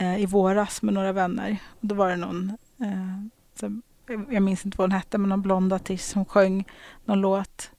[0.00, 1.56] uh, i våras med några vänner.
[1.68, 3.74] Och då var det någon uh,
[4.06, 6.64] jag minns inte vad hon hette, men någon blond artist som sjöng
[7.04, 7.70] någon låt.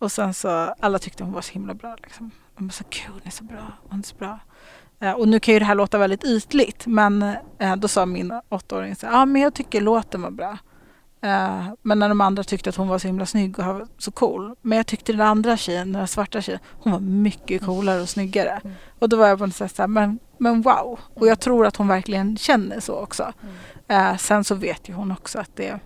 [0.00, 1.96] Och sen så, alla tyckte hon var så himla bra.
[2.02, 2.30] Liksom.
[2.56, 4.38] De var så kul, hon är så bra, hon är så bra.
[5.00, 7.22] Eh, och nu kan ju det här låta väldigt ytligt, men
[7.58, 10.58] eh, då sa min åttaåring så ja ah, men jag tycker låten var bra.
[11.24, 14.54] Uh, men när de andra tyckte att hon var så himla snygg och så cool.
[14.62, 18.60] Men jag tyckte den andra tjejen, den svarta tjejen, hon var mycket coolare och snyggare.
[18.64, 18.76] Mm.
[18.98, 20.98] Och då var jag på något sätt så här, men, men wow.
[21.14, 23.32] Och jag tror att hon verkligen känner så också.
[23.88, 24.18] Mm.
[24.18, 25.80] Sen så vet ju hon också att det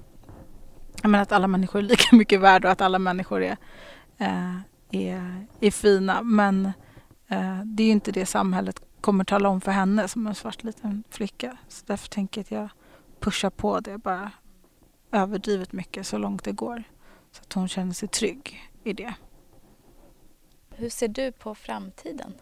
[1.05, 3.57] jag menar att alla människor är lika mycket värda och att alla människor är,
[4.20, 6.22] uh, är, är fina.
[6.22, 6.72] Men
[7.64, 11.05] det är ju inte det samhället kommer tala om för henne som en svart liten
[11.11, 11.57] flicka.
[11.68, 12.68] Så därför tänker jag att jag
[13.20, 14.31] pushar på det bara
[15.12, 16.85] överdrivet mycket så långt det går.
[17.31, 19.14] Så att hon känner sig trygg i det.
[20.70, 22.35] Hur ser du på framtiden?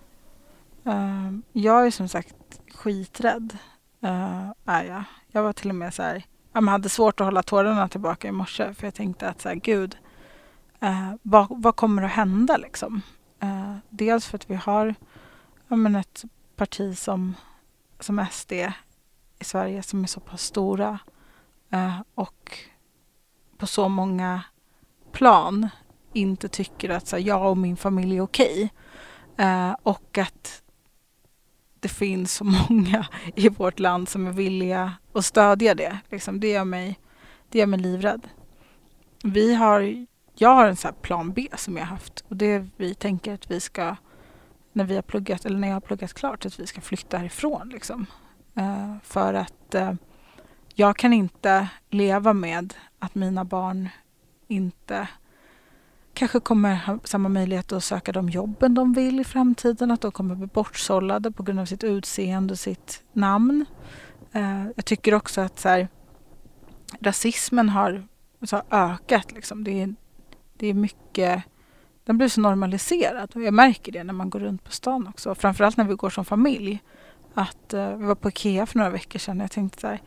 [0.87, 3.59] Uh, jag är som sagt skiträdd.
[4.05, 5.05] Uh, är jag.
[5.31, 8.33] jag var till och med så här, jag hade svårt att hålla tårarna tillbaka i
[8.33, 9.97] morse för jag tänkte att så här, gud,
[10.83, 13.03] eh, vad, vad kommer att hända liksom?
[13.41, 14.95] Eh, dels för att vi har
[15.69, 16.23] men, ett
[16.57, 17.35] parti som,
[18.01, 18.53] som SD
[19.39, 20.99] i Sverige som är så pass stora
[21.73, 22.59] Eh, och
[23.57, 24.43] på så många
[25.13, 25.69] plan
[26.13, 28.73] inte tycker att så, jag och min familj är okej.
[29.37, 30.63] Eh, och att
[31.81, 35.99] det finns så många i vårt land som är villiga att stödja det.
[36.11, 36.99] Liksom, det, gör mig,
[37.49, 38.29] det gör mig livrädd.
[39.25, 40.07] Vi har,
[40.43, 43.61] jag har en så plan B som jag haft och det vi tänker att vi
[43.61, 43.97] ska
[44.73, 47.69] när vi har pluggat, eller när jag har pluggat klart, att vi ska flytta härifrån.
[47.69, 48.07] Liksom.
[48.59, 49.93] Uh, för att uh,
[50.75, 53.89] jag kan inte leva med att mina barn
[54.49, 55.09] inte
[56.15, 60.13] kanske kommer ha samma möjlighet att söka de jobben de vill i framtiden, att de
[60.13, 63.65] kommer bli bortsållade på grund av sitt utseende och sitt namn.
[64.37, 65.89] Uh, jag tycker också att så här,
[67.01, 68.07] rasismen har
[68.43, 69.33] så ökat.
[69.33, 69.65] Liksom.
[69.65, 69.95] Det, är,
[70.63, 71.43] det är mycket,
[72.05, 75.35] den blir så normaliserad och jag märker det när man går runt på stan också.
[75.35, 76.83] Framförallt när vi går som familj.
[77.35, 80.01] Att, uh, vi var på Ikea för några veckor sedan och jag tänkte så här,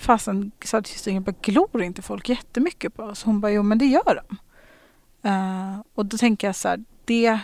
[0.00, 3.22] fasen sa till syster bara glor inte folk jättemycket på oss?
[3.22, 4.36] Hon bara, jo men det gör de.
[5.28, 7.40] Uh, och då tänker jag så här, det,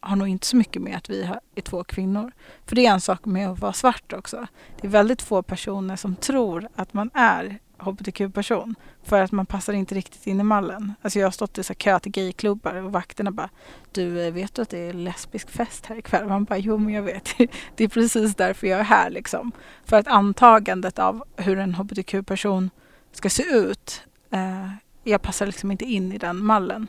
[0.00, 2.32] har nog inte så mycket med att vi är två kvinnor.
[2.66, 4.46] För det är en sak med att vara svart också.
[4.80, 9.72] Det är väldigt få personer som tror att man är hbtq-person för att man passar
[9.72, 10.94] inte riktigt in i mallen.
[11.02, 13.50] Alltså jag har stått i så kö till gayklubbar och vakterna bara
[13.92, 16.28] Du, eh, vet du att det är lesbisk fest här ikväll?
[16.28, 17.28] Man bara, jo men jag vet.
[17.76, 19.52] Det är precis därför jag är här liksom.
[19.84, 22.70] För att antagandet av hur en hbtq-person
[23.12, 24.68] ska se ut, eh,
[25.04, 26.86] jag passar liksom inte in i den mallen.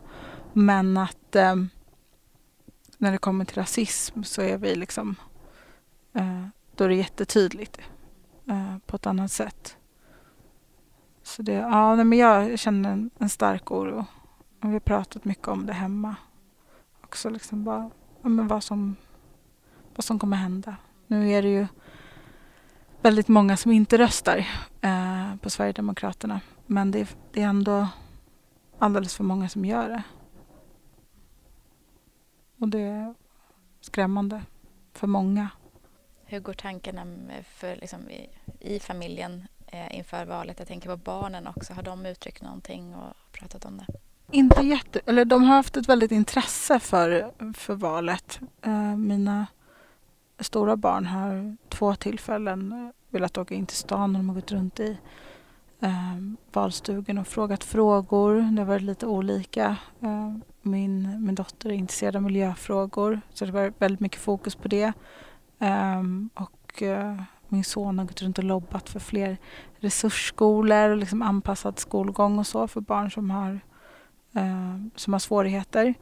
[0.53, 1.55] Men att eh,
[2.97, 5.15] när det kommer till rasism så är vi liksom,
[6.15, 7.77] eh, då är det jättetydligt
[8.49, 9.77] eh, på ett annat sätt.
[11.24, 14.05] Så det, ja, men jag känner en, en stark oro.
[14.61, 16.15] Och vi har pratat mycket om det hemma.
[17.03, 17.89] Också liksom bara,
[18.21, 18.95] ja, men vad, som,
[19.95, 20.76] vad som kommer hända.
[21.07, 21.67] Nu är det ju
[23.01, 24.47] väldigt många som inte röstar
[24.82, 26.41] eh, på Sverigedemokraterna.
[26.65, 27.88] Men det, det är ändå
[28.80, 30.03] alldeles för många som gör det.
[32.59, 33.15] Och det är
[33.82, 34.41] skrämmande
[34.93, 35.49] för många.
[36.26, 37.05] Hur går tankarna
[37.43, 40.59] för, liksom, i, i familjen eh, inför valet?
[40.59, 41.74] Jag tänker på barnen också.
[41.74, 43.86] Har de uttryckt någonting och pratat om det?
[44.32, 44.99] Inte jätte...
[45.05, 48.39] Eller de har haft ett väldigt intresse för, för valet.
[48.61, 49.47] Eh, mina
[50.39, 54.80] stora barn har två tillfällen velat åka in till stan och de har gått runt
[54.80, 54.97] i
[55.80, 56.17] eh,
[56.53, 58.36] valstugan och frågat frågor.
[58.55, 59.78] Det har varit lite olika.
[59.99, 64.67] Eh, min, min dotter är intresserad av miljöfrågor så det var väldigt mycket fokus på
[64.67, 64.93] det.
[65.59, 66.01] Eh,
[66.34, 67.21] och eh,
[67.54, 69.38] min son har gått runt och lobbat för fler
[69.76, 73.60] resursskolor och liksom anpassad skolgång och så för barn som har,
[74.36, 75.93] eh, som har svårigheter.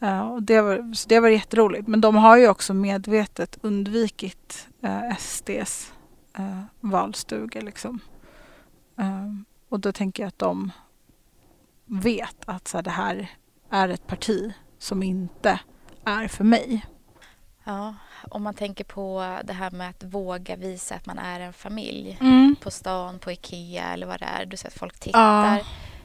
[0.00, 1.88] Eh, och det, var, så det var jätteroligt.
[1.88, 5.92] Men de har ju också medvetet undvikit eh, SDs
[6.38, 7.60] eh, valstuga.
[7.60, 8.00] Liksom.
[8.98, 9.32] Eh,
[9.68, 10.70] och då tänker jag att de
[11.86, 13.30] vet att så här, det här
[13.70, 15.60] är ett parti som inte
[16.04, 16.84] är för mig.
[17.68, 17.94] Ja,
[18.30, 22.18] om man tänker på det här med att våga visa att man är en familj
[22.20, 22.56] mm.
[22.60, 24.46] på stan, på Ikea eller vad det är.
[24.46, 25.56] Du ser att folk tittar.
[25.56, 25.64] Ja.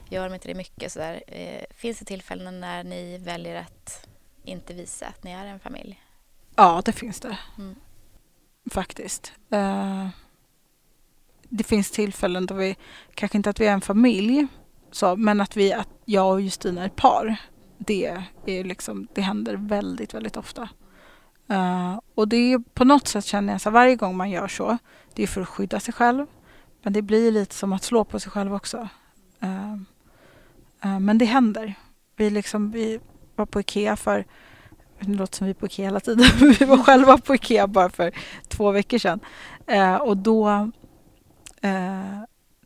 [0.10, 1.24] Gör de inte det mycket sådär.
[1.28, 4.08] Eh, finns det tillfällen när ni väljer att
[4.44, 6.04] inte visa att ni är en familj?
[6.56, 7.38] Ja, det finns det.
[7.58, 7.76] Mm.
[8.72, 9.34] Faktiskt.
[9.54, 10.08] Uh,
[11.44, 12.76] det finns tillfällen då vi,
[13.14, 14.48] kanske inte att vi är en familj,
[14.92, 17.36] så, men att, vi, att jag och Justina är ett par
[17.78, 20.70] det, är liksom, det händer väldigt, väldigt ofta.
[21.52, 24.78] Uh, och det är på något sätt känner jag så varje gång man gör så,
[25.14, 26.26] det är för att skydda sig själv.
[26.82, 28.88] Men det blir lite som att slå på sig själv också.
[29.44, 29.74] Uh,
[30.86, 31.74] uh, men det händer.
[32.16, 33.00] Vi, liksom, vi
[33.36, 34.26] var på Ikea för,
[35.00, 36.26] det låter som vi är på Ikea hela tiden,
[36.60, 38.12] vi var själva på Ikea bara för
[38.48, 39.20] två veckor sedan.
[40.02, 40.72] och då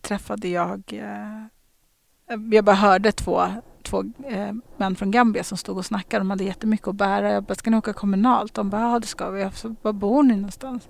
[0.01, 1.03] träffade jag,
[2.51, 3.47] jag bara hörde två
[3.89, 6.19] två eh, män från Gambia som stod och snackade.
[6.19, 7.31] De hade jättemycket att bära.
[7.31, 8.53] Jag bara, ska ni åka kommunalt?
[8.53, 9.49] De bara, ja det ska vi.
[9.53, 10.89] Så, var bor ni någonstans?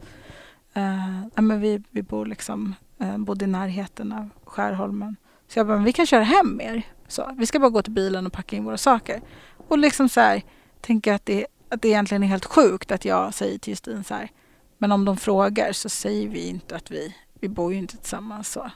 [0.73, 5.15] Eh, ja, men vi, vi bor liksom, eh, bodde i närheten av Skärholmen.
[5.47, 6.83] Så jag bara, men vi kan köra hem er.
[7.07, 9.21] Så, vi ska bara gå till bilen och packa in våra saker.
[9.67, 10.43] Och liksom så här,
[10.81, 14.13] tänker att det, att det egentligen är helt sjukt att jag säger till Justin så
[14.13, 14.31] här,
[14.77, 18.51] men om de frågar så säger vi inte att vi, vi bor ju inte tillsammans.
[18.51, 18.71] Så.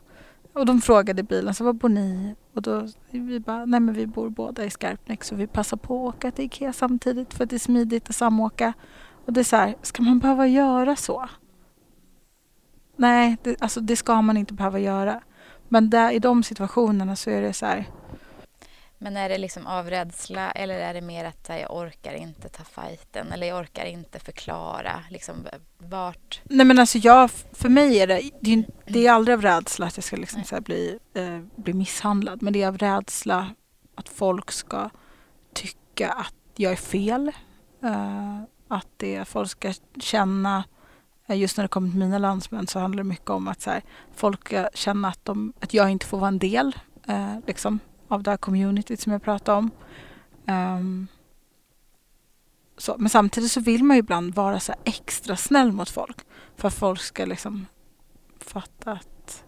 [0.53, 2.35] Och de frågade i bilen, så var bor ni?
[2.53, 6.07] Och då vi bara, nej men vi bor båda i Skarpnäck så vi passar på
[6.07, 8.73] att åka till Ikea samtidigt för att det är smidigt att samåka.
[9.25, 11.29] Och det är så här, ska man behöva göra så?
[12.95, 15.21] Nej, det, alltså det ska man inte behöva göra.
[15.69, 17.85] Men där, i de situationerna så är det så här,
[19.01, 22.63] men är det liksom av rädsla eller är det mer att jag orkar inte ta
[22.63, 25.47] fighten eller jag orkar inte förklara liksom
[25.77, 26.41] vart?
[26.43, 29.85] Nej men alltså jag, för mig är det, det är, det är aldrig av rädsla
[29.85, 33.55] att jag ska liksom så bli, eh, bli misshandlad men det är av rädsla
[33.95, 34.89] att folk ska
[35.53, 37.31] tycka att jag är fel.
[37.83, 40.63] Eh, att det, folk ska känna
[41.27, 43.69] eh, Just när det kommer till mina landsmän så handlar det mycket om att så
[43.69, 43.83] här,
[44.15, 46.75] folk ska känna att, de, att jag inte får vara en del.
[47.07, 47.79] Eh, liksom
[48.11, 49.71] av det här communityt som jag pratade om.
[50.47, 51.07] Um,
[52.77, 56.17] så, men samtidigt så vill man ju ibland vara så extra snäll mot folk
[56.55, 57.65] för att folk ska liksom
[58.39, 59.43] fatta att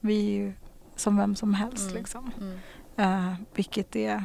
[0.00, 0.52] vi är ju
[0.96, 1.90] som vem som helst.
[1.90, 1.96] Mm.
[1.96, 2.30] Liksom.
[2.40, 3.30] Mm.
[3.30, 4.24] Uh, vilket är...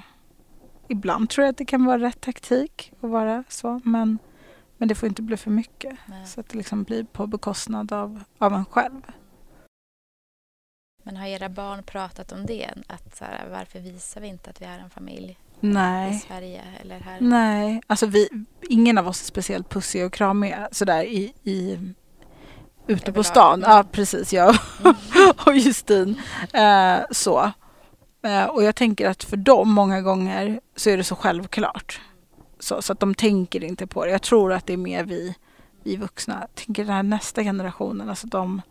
[0.87, 4.19] Ibland tror jag att det kan vara rätt taktik att vara så men,
[4.77, 5.97] men det får inte bli för mycket.
[6.05, 6.25] Nej.
[6.25, 9.01] Så att det liksom blir på bekostnad av, av en själv.
[11.03, 12.69] Men har era barn pratat om det?
[12.87, 16.15] Att så här, varför visar vi inte att vi är en familj Nej.
[16.15, 17.17] i Sverige eller här?
[17.21, 18.29] Nej, alltså vi,
[18.69, 21.79] ingen av oss är speciellt pussiga och kramiga sådär i, i
[22.87, 23.63] ute på stan.
[23.65, 24.33] Ja, precis.
[24.33, 24.95] Jag mm.
[25.45, 26.21] och Justin.
[26.53, 27.51] Eh, så.
[28.23, 32.01] Eh, och jag tänker att för dem många gånger så är det så självklart.
[32.59, 34.11] Så, så att de tänker inte på det.
[34.11, 35.35] Jag tror att det är mer vi,
[35.83, 36.37] vi vuxna.
[36.41, 38.61] Jag tänker den här nästa generationen, alltså de,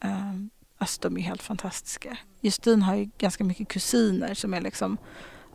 [0.00, 0.32] eh,
[0.78, 2.18] alltså de är helt fantastiska.
[2.40, 4.98] Justin har ju ganska mycket kusiner som är liksom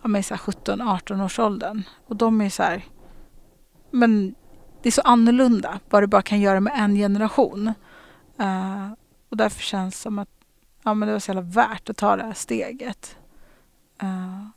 [0.02, 1.84] ja, 17-18 års åldern.
[2.08, 2.86] Och de är så här,
[3.92, 4.36] men
[4.82, 7.68] det är så annorlunda vad du bara kan göra med en generation.
[8.40, 8.92] Uh,
[9.30, 10.30] och därför känns det som att
[10.84, 13.18] ja, men det var så jävla värt att ta det här steget.
[14.04, 14.48] Uh,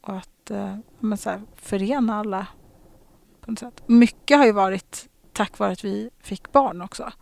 [0.00, 2.46] och att uh, men så här, förena alla
[3.40, 3.82] på något sätt.
[3.86, 7.12] Mycket har ju varit tack vare att vi fick barn också.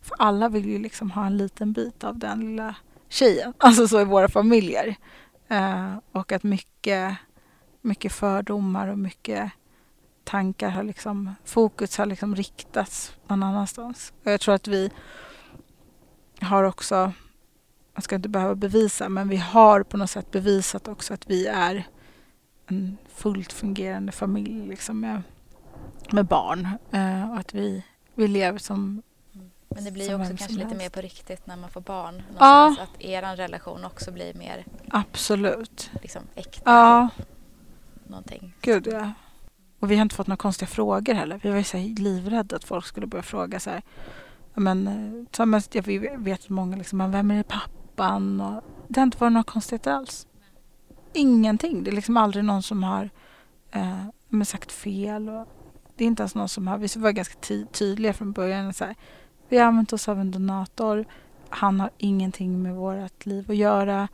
[0.00, 2.74] För alla vill ju liksom ha en liten bit av den lilla
[3.08, 3.54] tjejen.
[3.58, 4.96] Alltså så i våra familjer.
[5.50, 7.16] Uh, och att mycket,
[7.80, 9.52] mycket fördomar och mycket
[10.24, 14.12] tankar har liksom, fokus har liksom riktats någon annanstans.
[14.24, 14.90] Och jag tror att vi
[16.40, 17.12] har också,
[17.94, 21.46] man ska inte behöva bevisa, men vi har på något sätt bevisat också att vi
[21.46, 21.86] är
[22.66, 25.22] en fullt fungerande familj liksom med,
[26.10, 26.68] med barn.
[26.94, 27.84] Uh, och att vi,
[28.14, 29.02] vi lever som
[29.74, 32.22] men det blir ju också kanske lite mer på riktigt när man får barn.
[32.38, 32.76] Ja.
[32.80, 35.90] Att er relation också blir mer Absolut.
[36.02, 36.70] Liksom, äkta.
[36.70, 37.08] Ja.
[38.06, 38.54] Någonting.
[38.60, 39.12] Gud ja.
[39.80, 41.40] Och vi har inte fått några konstiga frågor heller.
[41.42, 43.82] Vi var ju så livrädda att folk skulle börja fråga så här.
[44.54, 48.40] Men, eh, så, jag vet många liksom, men vem är pappan?
[48.40, 50.26] Och det har inte varit några konstigheter alls.
[51.12, 51.84] Ingenting.
[51.84, 53.10] Det är liksom aldrig någon som har
[53.70, 55.28] eh, sagt fel.
[55.28, 55.48] Och
[55.96, 57.38] det är inte ens någon som har, vi var ganska
[57.72, 58.74] tydliga från början.
[58.74, 58.96] Så här,
[59.50, 61.04] vi har använt oss av en donator.
[61.48, 64.08] Han har ingenting med vårt liv att göra.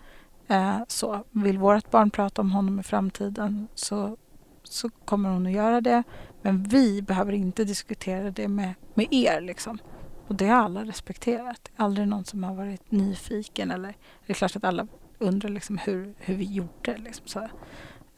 [0.49, 4.17] Eh, så vill vårt barn prata om honom i framtiden så,
[4.63, 6.03] så kommer hon att göra det.
[6.43, 9.41] Men vi behöver inte diskutera det med, med er.
[9.41, 9.79] Liksom.
[10.27, 11.71] Och det har alla respekterat.
[11.77, 13.71] Aldrig någon som har varit nyfiken.
[13.71, 13.95] Eller,
[14.27, 14.87] det är klart att alla
[15.19, 16.97] undrar liksom hur, hur vi gjorde.
[16.97, 17.41] Liksom, så.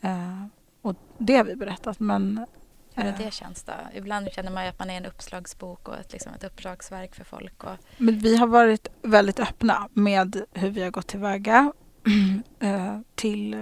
[0.01, 0.45] Eh,
[0.83, 2.01] och det har vi berättat.
[2.01, 2.47] Men
[3.03, 3.73] hur det känns då?
[3.95, 7.25] Ibland känner man ju att man är en uppslagsbok och ett, liksom ett uppslagsverk för
[7.25, 7.65] folk.
[7.65, 7.77] Och...
[7.97, 11.73] Men vi har varit väldigt öppna med hur vi har gått tillväga
[12.61, 13.55] eh, till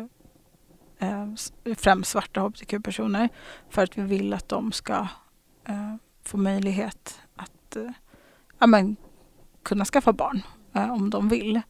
[0.98, 1.26] eh,
[1.76, 3.28] främst svarta hbtq-personer
[3.70, 5.08] för att vi vill att de ska
[5.68, 7.76] eh, få möjlighet att
[8.58, 8.96] ja, men,
[9.62, 11.60] kunna skaffa barn om de vill.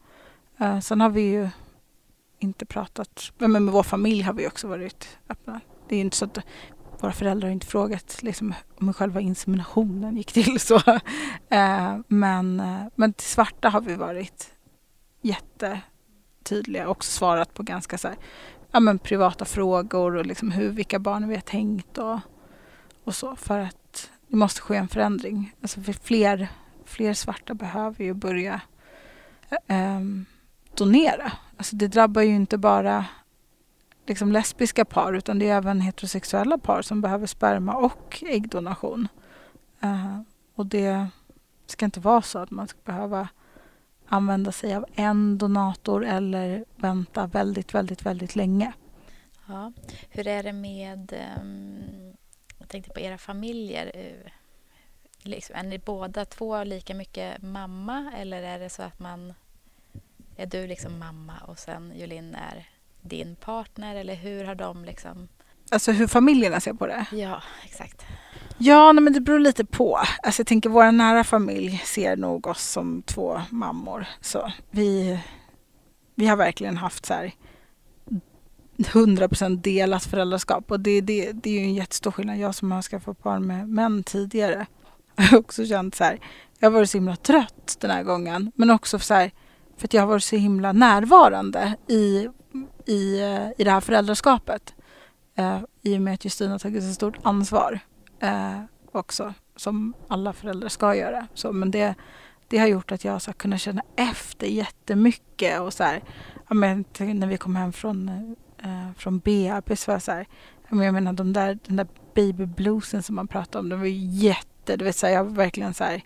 [0.83, 1.49] sen har vi ju
[2.39, 5.61] inte pratat, men med vår familj har vi också varit öppna.
[5.87, 6.39] Det är inte så att
[6.99, 10.59] våra föräldrar har inte frågat liksom, om hur själva inseminationen gick till.
[10.59, 10.81] Så.
[11.49, 14.53] Eh, men, eh, men till svarta har vi varit
[15.21, 18.17] jättetydliga och också svarat på ganska så här,
[18.71, 22.19] ja, men privata frågor och liksom hur, vilka barn vi har tänkt och,
[23.03, 23.35] och så.
[23.35, 25.53] För att det måste ske en förändring.
[25.61, 26.47] Alltså för fler,
[26.85, 28.61] fler svarta behöver ju börja
[29.49, 30.25] eh, ehm,
[30.75, 31.31] donera.
[31.57, 33.05] Alltså det drabbar ju inte bara
[34.07, 39.07] liksom lesbiska par utan det är även heterosexuella par som behöver sperma och äggdonation.
[39.83, 40.21] Uh,
[40.55, 41.07] och det
[41.65, 43.27] ska inte vara så att man ska behöva
[44.07, 48.73] använda sig av en donator eller vänta väldigt, väldigt, väldigt länge.
[49.47, 49.71] Ja.
[50.09, 52.15] Hur är det med, um,
[52.57, 53.91] jag tänkte på era familjer.
[53.93, 54.31] Eh,
[55.23, 59.33] liksom, är ni båda två lika mycket mamma eller är det så att man
[60.35, 62.69] är du liksom mamma och sen Jolin är
[63.07, 65.27] din partner eller hur har de liksom...
[65.71, 67.05] Alltså hur familjerna ser på det?
[67.11, 68.05] Ja, exakt.
[68.57, 69.99] Ja, nej, men det beror lite på.
[70.23, 74.05] Alltså jag tänker vår nära familj ser nog oss som två mammor.
[74.21, 75.19] Så vi,
[76.15, 77.31] vi har verkligen haft så här
[78.77, 82.37] 100% delat föräldraskap och det, det, det är ju en jättestor skillnad.
[82.37, 84.65] Jag som har skaffat barn med män tidigare
[85.17, 86.19] har också känt så här,
[86.59, 89.31] jag har varit så himla trött den här gången men också så här,
[89.77, 92.27] för att jag har varit så himla närvarande i
[92.85, 93.21] i,
[93.57, 94.75] i det här föräldraskapet.
[95.35, 97.79] Eh, I och med att Justina har tagit så stort ansvar
[98.19, 98.61] eh,
[98.91, 101.27] också, som alla föräldrar ska göra.
[101.33, 101.95] Så, men det,
[102.47, 105.59] det har gjort att jag har kunnat känna efter jättemycket.
[105.59, 106.03] Och så här,
[106.49, 108.09] ja, men, när vi kom hem från,
[108.63, 110.27] eh, från BAP så var jag så här,
[110.69, 114.77] jag menar de där, den där babybluesen som man pratar om, den var ju jätte,
[114.77, 116.01] du vet, så här, jag var verkligen så här,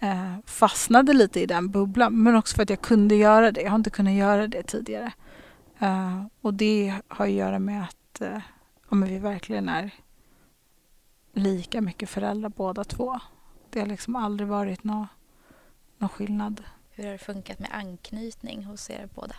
[0.00, 2.22] eh, fastnade lite i den bubblan.
[2.22, 3.60] Men också för att jag kunde göra det.
[3.60, 5.12] Jag har inte kunnat göra det tidigare.
[5.82, 8.38] Uh, och det har att göra med att uh,
[8.90, 9.90] ja, vi verkligen är
[11.32, 13.20] lika mycket föräldrar båda två.
[13.70, 15.06] Det har liksom aldrig varit någon
[15.98, 16.62] nå skillnad.
[16.90, 19.34] Hur har det funkat med anknytning hos er båda?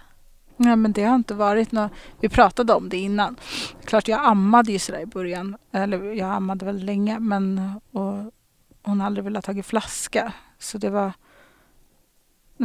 [0.57, 1.91] Nej, men det har inte varit något.
[2.19, 3.35] Vi pratade om det innan.
[3.85, 5.57] Klart, jag ammade ju sådär i början.
[5.71, 8.33] Eller jag ammade väldigt länge, men och
[8.83, 10.33] hon har aldrig velat ta flaska.
[10.61, 11.11] Så det var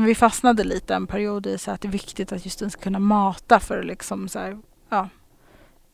[0.05, 2.99] vi fastnade lite en period i så att det är viktigt att Justin ska kunna
[2.99, 5.09] mata för liksom så här, ja,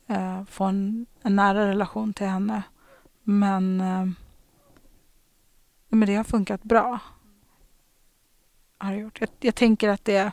[0.06, 2.62] eh, få en, en nära relation till henne.
[3.22, 4.06] Men, eh,
[5.88, 6.98] men det har funkat bra.
[8.78, 9.20] Har det gjort.
[9.20, 10.32] Jag, jag tänker att det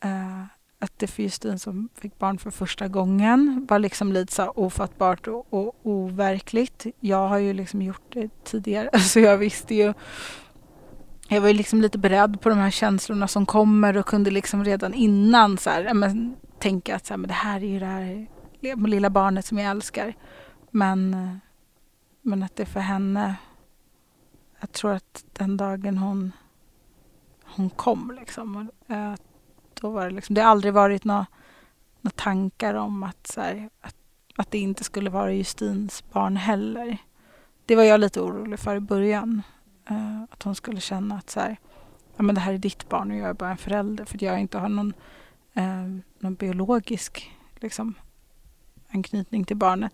[0.00, 0.44] eh,
[0.78, 5.28] att det för Justin som fick barn för första gången var liksom lite så ofattbart
[5.28, 6.86] och, och overkligt.
[7.00, 9.94] Jag har ju liksom gjort det tidigare så jag visste ju
[11.28, 14.64] jag var ju liksom lite beredd på de här känslorna som kommer och kunde liksom
[14.64, 17.86] redan innan så här, men, tänka att så här, men det här är ju det
[17.86, 18.26] här
[18.86, 20.14] lilla barnet som jag älskar.
[20.70, 21.40] Men,
[22.22, 23.34] men att det för henne,
[24.60, 26.32] jag tror att den dagen hon,
[27.44, 29.25] hon kom liksom, att
[29.80, 31.26] då var det liksom, det har aldrig varit några,
[32.00, 33.96] några tankar om att, så här, att,
[34.36, 36.98] att det inte skulle vara Justins barn heller.
[37.66, 39.42] Det var jag lite orolig för i början.
[39.90, 41.56] Uh, att hon skulle känna att så här,
[42.16, 44.22] ja, men det här är ditt barn och jag är bara en förälder för att
[44.22, 44.94] jag inte har någon,
[45.56, 47.94] uh, någon biologisk liksom,
[48.90, 49.92] anknytning till barnet.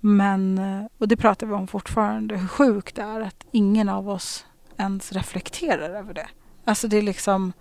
[0.00, 4.08] Men, uh, och det pratar vi om fortfarande, hur sjukt det är att ingen av
[4.08, 6.28] oss ens reflekterar över det.
[6.64, 7.52] Alltså det är liksom,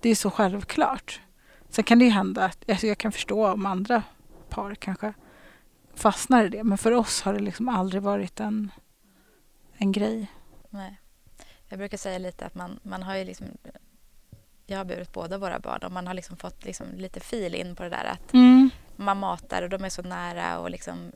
[0.00, 1.20] det är så självklart.
[1.68, 4.02] Sen kan det ju hända att alltså jag kan förstå om andra
[4.48, 5.14] par kanske
[5.94, 6.64] fastnar i det.
[6.64, 8.70] Men för oss har det liksom aldrig varit en,
[9.76, 10.26] en grej.
[10.70, 11.00] Nej.
[11.68, 13.46] Jag brukar säga lite att man, man har ju liksom
[14.66, 17.76] jag har burit båda våra barn och man har liksom fått liksom lite fil in
[17.76, 18.70] på det där att mm.
[18.96, 21.12] man matar och de är så nära och liksom,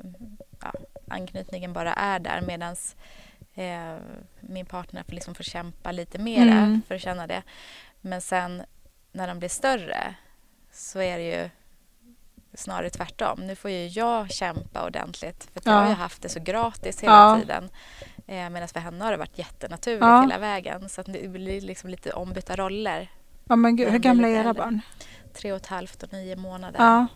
[0.60, 0.72] ja,
[1.08, 2.76] anknytningen bara är där medan
[3.54, 4.02] eh,
[4.40, 6.82] min partner får, liksom får kämpa lite mera mm.
[6.88, 7.42] för att känna det.
[8.00, 8.62] Men sen
[9.12, 10.14] när de blir större
[10.72, 11.50] så är det ju
[12.54, 13.40] snarare tvärtom.
[13.46, 15.72] Nu får ju jag kämpa ordentligt för ja.
[15.72, 17.40] jag har ju haft det så gratis hela ja.
[17.40, 17.70] tiden.
[18.26, 20.20] Eh, Medan för henne har det varit jättenaturligt ja.
[20.20, 20.88] hela vägen.
[20.88, 23.10] Så att det blir liksom lite ombytta roller.
[23.44, 24.80] Ja, men gud, hur gamla är era barn?
[25.34, 26.80] Tre och ett halvt och nio månader.
[26.80, 27.06] Ja.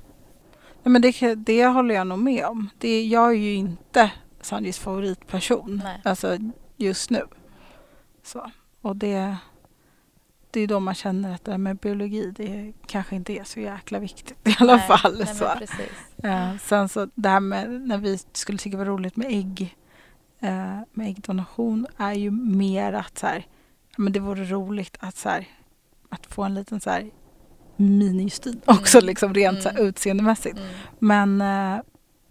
[0.83, 2.71] ja men det, det håller jag nog med om.
[2.79, 4.11] Det, jag är ju inte
[4.41, 6.01] Sanjis favoritperson Nej.
[6.05, 6.39] alltså
[6.77, 7.27] just nu.
[8.23, 8.51] Så.
[8.81, 9.37] Och det
[10.55, 13.61] det är då man känner att det här med biologi det kanske inte är så
[13.61, 15.19] jäkla viktigt i alla nej, fall.
[15.19, 15.45] Nej, så.
[16.29, 19.77] Uh, sen så det här med när vi skulle tycka var roligt med ägg
[20.43, 23.47] uh, med äggdonation är ju mer att så här,
[23.97, 25.49] men det vore roligt att så här,
[26.09, 27.11] att få en liten så här
[27.77, 29.07] mini-Justin också mm.
[29.07, 29.63] liksom rent mm.
[29.63, 29.89] så här, mm.
[29.89, 30.59] utseendemässigt.
[30.59, 30.71] Mm.
[30.99, 31.83] Men uh,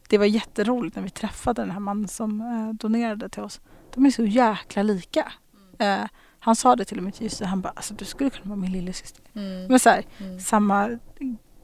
[0.09, 2.43] det var jätteroligt när vi träffade den här mannen som
[2.79, 3.61] donerade till oss.
[3.93, 5.31] De är så jäkla lika.
[5.79, 6.07] Mm.
[6.43, 8.59] Han sa det till och med till Jussi, han bara alltså du skulle kunna vara
[8.59, 9.23] min lillasyster.
[9.33, 9.67] Mm.
[9.67, 10.39] Men så här, mm.
[10.39, 10.99] samma,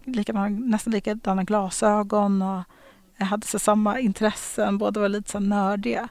[0.06, 2.64] likadana, nästan likadana glasögon och
[3.26, 6.10] hade så samma intressen, båda var lite så nördiga.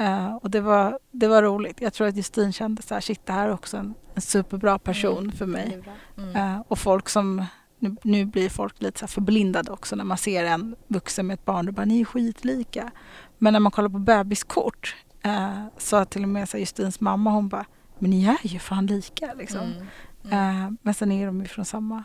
[0.00, 1.80] Uh, och det var, det var roligt.
[1.80, 4.78] Jag tror att Justin kände så här, shit det här är också en, en superbra
[4.78, 5.32] person mm.
[5.32, 5.82] för mig.
[6.16, 6.36] Mm.
[6.36, 7.44] Uh, och folk som,
[7.78, 11.44] nu, nu, blir folk lite så förblindade också när man ser en vuxen med ett
[11.44, 12.90] barn och bara ni är skitlika.
[13.38, 14.96] Men när man kollar på bebiskort
[15.26, 17.66] uh, så till och med så Justins mamma hon bara
[17.98, 19.60] men ni är ju fan lika liksom.
[19.60, 19.86] Mm.
[20.24, 20.64] Mm.
[20.64, 22.04] Uh, men sen är de ju från samma,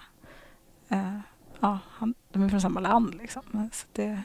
[0.92, 1.20] uh,
[1.60, 3.70] ja, han, de är från samma land liksom.
[3.74, 4.22] Så det,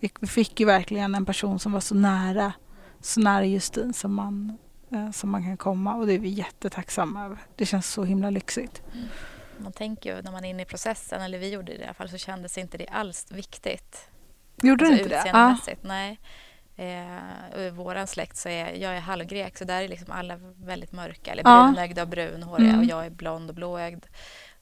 [0.00, 2.52] vi, vi fick ju verkligen en person som var så nära,
[3.00, 4.58] så nära Justin som man,
[4.92, 7.38] uh, som man kan komma och det är vi jättetacksamma över.
[7.56, 8.82] Det känns så himla lyxigt.
[8.94, 9.08] Mm.
[9.58, 11.94] Man tänker ju när man är inne i processen, eller vi gjorde det i alla
[11.94, 14.08] fall, så kändes inte det alls viktigt.
[14.62, 15.30] Gjorde alltså, inte det?
[15.32, 15.56] Ah.
[15.82, 16.20] Nej.
[16.76, 20.92] Eh, I vår släkt så är jag är halvgrek så där är liksom alla väldigt
[20.92, 22.80] mörka eller brunögda och brunhåriga mm.
[22.80, 24.06] och jag är blond och blåögd.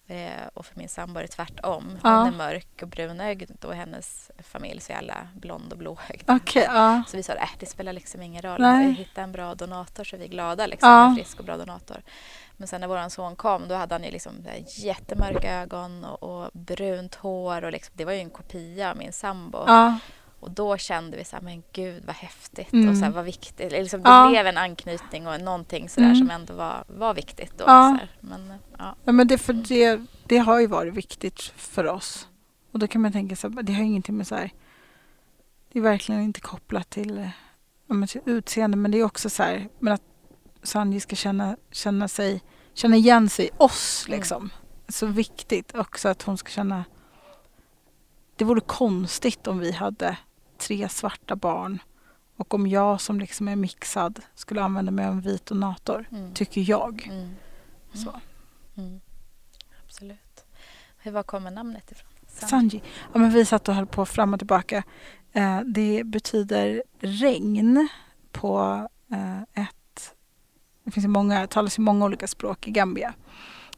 [0.07, 1.85] Eh, och för min sambo är det tvärtom.
[2.03, 2.27] Hon ja.
[2.27, 6.35] är mörk och brunögd och hennes familj så är alla blond och blåögda.
[6.35, 7.03] Okay, ja.
[7.07, 8.61] Så vi sa att äh, det spelar liksom ingen roll.
[8.61, 8.87] Nej.
[8.87, 10.67] Vi hittar en bra donator så är vi glada.
[10.67, 11.09] Liksom, ja.
[11.09, 12.03] En frisk och bra donator.
[12.57, 14.35] Men sen när vår son kom då hade han ju liksom
[14.67, 17.65] jättemörka ögon och, och brunt hår.
[17.65, 19.65] Och liksom, det var ju en kopia av min sambo.
[19.67, 19.99] Ja.
[20.45, 22.88] Och då kände vi så här, men gud vad häftigt mm.
[22.88, 23.72] och så här, vad viktigt.
[23.72, 24.28] Liksom, det ja.
[24.28, 26.18] blev en anknytning och någonting så där mm.
[26.18, 27.64] som ändå var, var viktigt då.
[27.66, 27.99] Ja.
[28.20, 28.97] Men, ja.
[29.05, 29.12] ja.
[29.12, 32.28] men det, för det, det har ju varit viktigt för oss.
[32.72, 34.51] Och då kan man tänka så här, det har ingenting med så här,
[35.72, 37.30] det är verkligen inte kopplat till,
[38.09, 40.03] till utseende men det är också så här, men att
[40.62, 42.42] Sanji ska känna, känna sig,
[42.74, 44.18] känna igen sig i oss mm.
[44.18, 44.42] liksom.
[44.42, 44.51] Mm.
[44.88, 46.84] Så viktigt också att hon ska känna
[48.36, 50.16] det vore konstigt om vi hade
[50.67, 51.79] tre svarta barn
[52.37, 56.35] och om jag som liksom är mixad skulle använda mig av en vit donator, mm.
[56.35, 57.07] tycker jag.
[57.07, 57.19] Mm.
[57.19, 57.35] mm.
[57.93, 58.21] Så.
[58.77, 59.01] Mm.
[59.85, 60.45] Absolut.
[60.99, 62.11] Hur var kommer namnet ifrån?
[62.29, 62.51] Sanji.
[62.51, 62.83] Sanji.
[63.12, 64.85] Ja, men vi satt och höll på fram och tillbaka.
[65.33, 67.89] Eh, det betyder regn
[68.33, 68.61] på
[69.11, 70.15] eh, ett...
[70.85, 73.15] Det finns många, det talas i många olika språk i Gambia.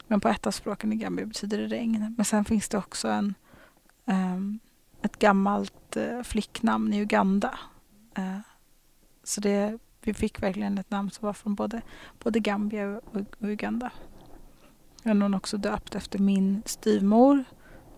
[0.07, 2.15] Men på ett av språken i Gambia betyder det regn.
[2.17, 3.35] Men sen finns det också en
[4.05, 4.61] um,
[5.03, 7.59] ett gammalt eh, flicknamn i Uganda.
[8.17, 8.39] Eh,
[9.25, 11.83] så det, vi fick verkligen ett namn som var från både,
[12.19, 13.91] både Gambia och, Uganda.
[15.03, 17.45] Den är också döpt efter min styvmor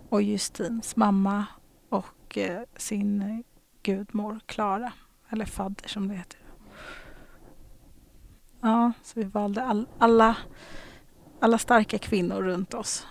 [0.09, 1.47] och Justins mamma
[1.89, 3.45] och eh, sin
[3.83, 4.93] gudmor Klara,
[5.29, 6.41] eller fadder som det heter.
[8.61, 10.37] Ja, så vi valde all, alla,
[11.41, 13.07] alla starka kvinnor runt oss.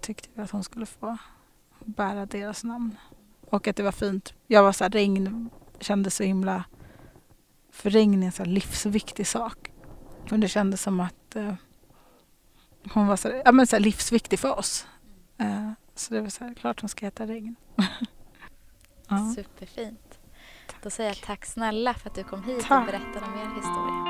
[0.00, 1.18] Tyckte vi att hon skulle få
[1.86, 2.96] bära deras namn.
[3.50, 4.34] Och att det var fint.
[4.46, 6.64] Jag var så här, regn kändes så himla...
[7.70, 9.72] För regn är en så livsviktig sak.
[10.30, 11.54] Och det kändes som att eh,
[12.92, 14.86] hon var så, här, ja, men så livsviktig för oss.
[15.38, 17.56] Eh, så det var så här, klart hon ska heta Regn.
[19.08, 19.34] ja.
[19.36, 20.18] Superfint.
[20.82, 22.80] Då säger jag tack snälla för att du kom hit tack.
[22.80, 24.03] och berättade om er historia.